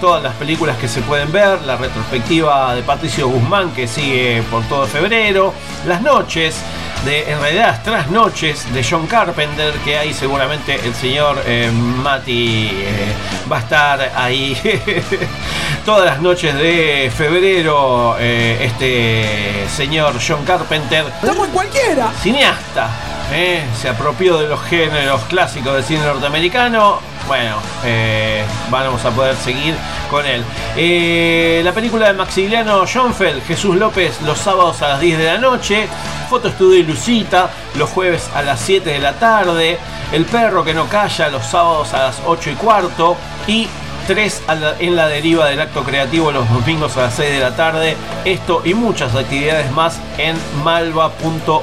[0.00, 4.64] todas las películas que se pueden ver, la retrospectiva de Patricio Guzmán que sigue por
[4.64, 5.54] todo febrero,
[5.86, 6.60] las noches
[7.04, 12.68] de, en realidad, las trasnoches de John Carpenter, que ahí seguramente el señor eh, Mati
[12.72, 13.12] eh,
[13.50, 14.56] va a estar ahí
[15.84, 18.16] todas las noches de febrero.
[18.18, 22.10] eh, este señor John Carpenter, ¡Estamos en cualquiera!
[22.22, 22.88] cineasta,
[23.32, 27.00] eh, se apropió de los géneros clásicos del cine norteamericano.
[27.30, 29.76] Bueno, eh, vamos a poder seguir
[30.10, 30.42] con él.
[30.76, 35.38] Eh, la película de Maximiliano Schoenfeld, Jesús López, los sábados a las 10 de la
[35.38, 35.86] noche.
[36.28, 39.78] Foto Estudio y Lucita, los jueves a las 7 de la tarde.
[40.10, 43.16] El perro que no calla, los sábados a las 8 y cuarto.
[43.46, 43.68] Y
[44.08, 44.42] 3
[44.80, 47.96] en la deriva del acto creativo los domingos a las 6 de la tarde.
[48.24, 51.62] Esto y muchas actividades más en malva.org.ar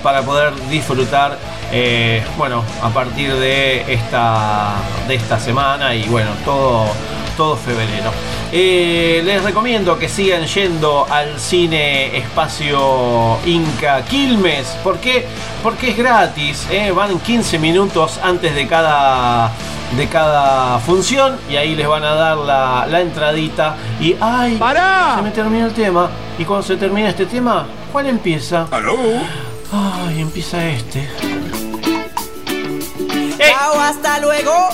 [0.00, 1.38] para poder disfrutar.
[1.76, 4.74] Eh, bueno, a partir de esta,
[5.08, 6.86] de esta semana y bueno, todo,
[7.36, 8.12] todo febrero.
[8.52, 14.68] Eh, les recomiendo que sigan yendo al cine Espacio Inca Quilmes.
[14.84, 15.26] ¿Por qué?
[15.62, 16.64] Porque es gratis.
[16.70, 19.50] eh, Van 15 minutos antes de cada
[19.96, 24.56] de cada función y ahí les van a dar la, la entradita y ¡ay!
[25.16, 26.08] Se me terminó el tema.
[26.38, 28.66] Y cuando se termina este tema, ¿cuál empieza?
[28.70, 28.96] ¿Aló?
[29.72, 31.08] Ay, empieza este.
[33.48, 34.68] Chao, hasta luego.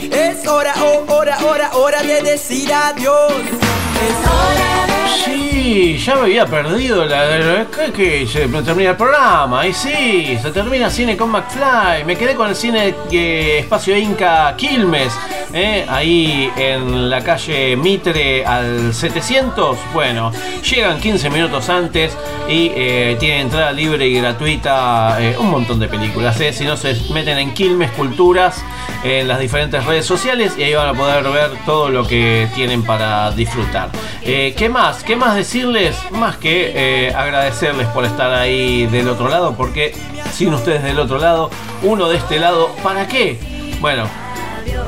[0.00, 3.32] Es hora, oh, hora, hora, hora de decir adiós.
[3.32, 4.93] Es hora de...
[5.24, 9.66] Sí, ya me había perdido la, que, que se termina el programa.
[9.66, 12.04] Y sí, se termina cine con McFly.
[12.04, 15.12] Me quedé con el cine eh, Espacio Inca Quilmes.
[15.52, 19.78] eh, ahí en la calle Mitre al 700.
[19.92, 20.32] Bueno,
[20.62, 22.16] llegan 15 minutos antes
[22.48, 25.16] y eh, tienen entrada libre y gratuita.
[25.20, 26.38] eh, un montón de películas.
[26.40, 28.62] eh, si no se meten en Quilmes Culturas
[29.04, 32.82] en las diferentes redes sociales y ahí van a poder ver todo lo que tienen
[32.82, 33.90] para disfrutar.
[34.22, 35.03] ¿Qué más?
[35.06, 35.96] ¿Qué más decirles?
[36.12, 39.94] Más que eh, agradecerles por estar ahí del otro lado, porque
[40.32, 41.50] sin ustedes del otro lado,
[41.82, 43.38] uno de este lado, ¿para qué?
[43.80, 44.04] Bueno,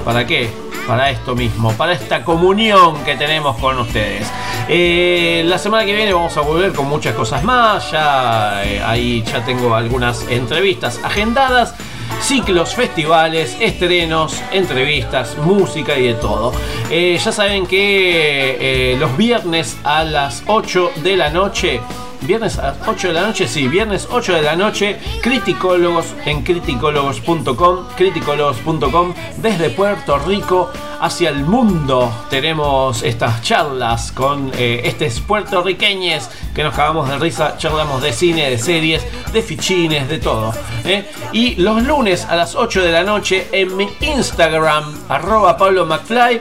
[0.07, 0.49] ¿para qué?
[0.87, 4.27] Para esto mismo, para esta comunión que tenemos con ustedes.
[4.69, 7.91] Eh, la semana que viene vamos a volver con muchas cosas más.
[7.91, 11.75] Ya eh, ahí ya tengo algunas entrevistas agendadas
[12.21, 16.53] ciclos, festivales, estrenos, entrevistas, música y de todo.
[16.91, 21.81] Eh, ya saben que eh, los viernes a las 8 de la noche
[22.27, 27.87] Viernes a 8 de la noche, sí, viernes 8 de la noche, criticólogos en criticólogos.com,
[27.97, 32.13] criticólogos.com, desde Puerto Rico hacia el mundo.
[32.29, 38.51] Tenemos estas charlas con eh, estos puertorriqueños que nos cagamos de risa, charlamos de cine,
[38.51, 40.53] de series, de fichines, de todo.
[40.85, 41.09] ¿eh?
[41.31, 46.41] Y los lunes a las 8 de la noche en mi Instagram, arroba Pablo McFly,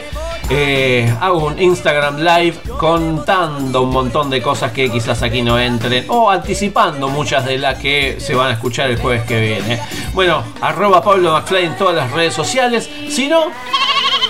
[0.50, 6.06] eh, hago un Instagram Live contando un montón de cosas que quizás aquí no entren
[6.08, 9.80] o anticipando muchas de las que se van a escuchar el jueves que viene.
[10.14, 12.90] Bueno, arroba Pablo McFly en todas las redes sociales.
[13.10, 13.46] Si no,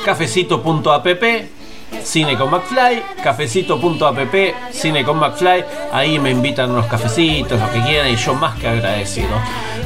[0.06, 1.24] cafecito.app
[2.04, 4.36] Cine con McFly, cafecito.app,
[4.72, 8.68] cine con McFly, ahí me invitan unos cafecitos, lo que quieran, y yo más que
[8.68, 9.30] agradecido.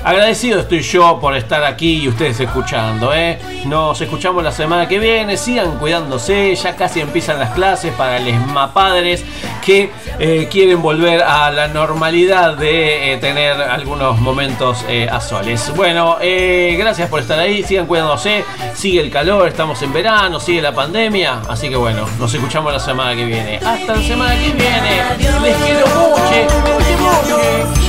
[0.04, 3.38] Agradecido estoy yo por estar aquí y ustedes escuchando, ¿eh?
[3.66, 8.34] Nos escuchamos la semana que viene, sigan cuidándose, ya casi empiezan las clases para los
[8.48, 9.26] mapadres
[9.64, 15.72] que eh, quieren volver a la normalidad de eh, tener algunos momentos eh, a soles.
[15.76, 20.74] Bueno, gracias por estar ahí, sigan cuidándose, sigue el calor, estamos en verano, sigue la
[20.74, 23.58] pandemia, así que bueno, nos escuchamos la semana que viene.
[23.58, 25.04] Hasta la semana que viene,
[25.42, 27.89] les quiero mucho,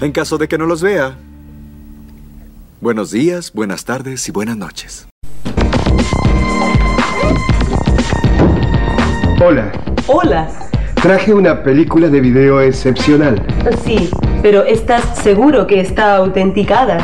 [0.00, 1.16] En caso de que no los vea,
[2.82, 5.08] buenos días, buenas tardes y buenas noches.
[9.42, 9.72] Hola,
[10.06, 10.48] Hola.
[10.96, 13.42] traje una película de video excepcional.
[13.84, 14.10] Sí,
[14.42, 16.98] pero ¿estás seguro que está autenticada?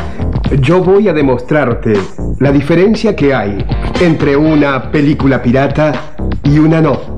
[0.61, 1.93] Yo voy a demostrarte
[2.39, 3.65] la diferencia que hay
[4.01, 5.93] entre una película pirata
[6.43, 7.17] y una no.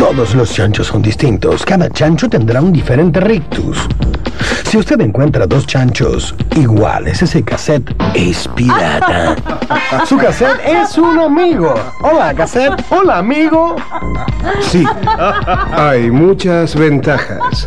[0.00, 1.62] Todos los chanchos son distintos.
[1.62, 3.86] Cada chancho tendrá un diferente rictus.
[4.64, 9.36] Si usted encuentra dos chanchos iguales, ese cassette es pirata.
[10.06, 11.74] Su cassette es un amigo.
[12.00, 12.80] Hola, cassette.
[12.90, 13.74] Hola, amigo.
[14.60, 14.84] Sí,
[15.72, 17.66] hay muchas ventajas.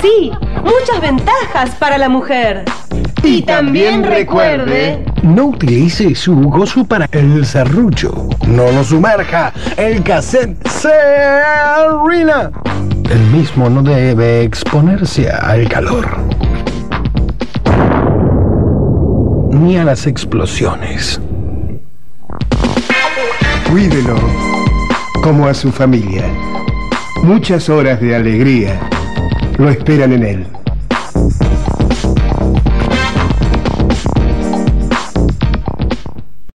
[0.00, 0.32] Sí,
[0.62, 2.64] muchas ventajas para la mujer.
[3.22, 5.04] Y, también recuerde...
[5.22, 8.28] No utilice su gozo para el serrucho.
[8.46, 9.52] No lo sumerja.
[9.76, 12.50] El cassette se arruina.
[13.10, 16.08] El mismo no debe exponerse al calor.
[19.50, 21.20] Ni a las explosiones.
[23.70, 24.14] Cuídelo
[25.22, 26.24] como a su familia.
[27.24, 28.80] Muchas horas de alegría
[29.58, 30.59] lo esperan en él.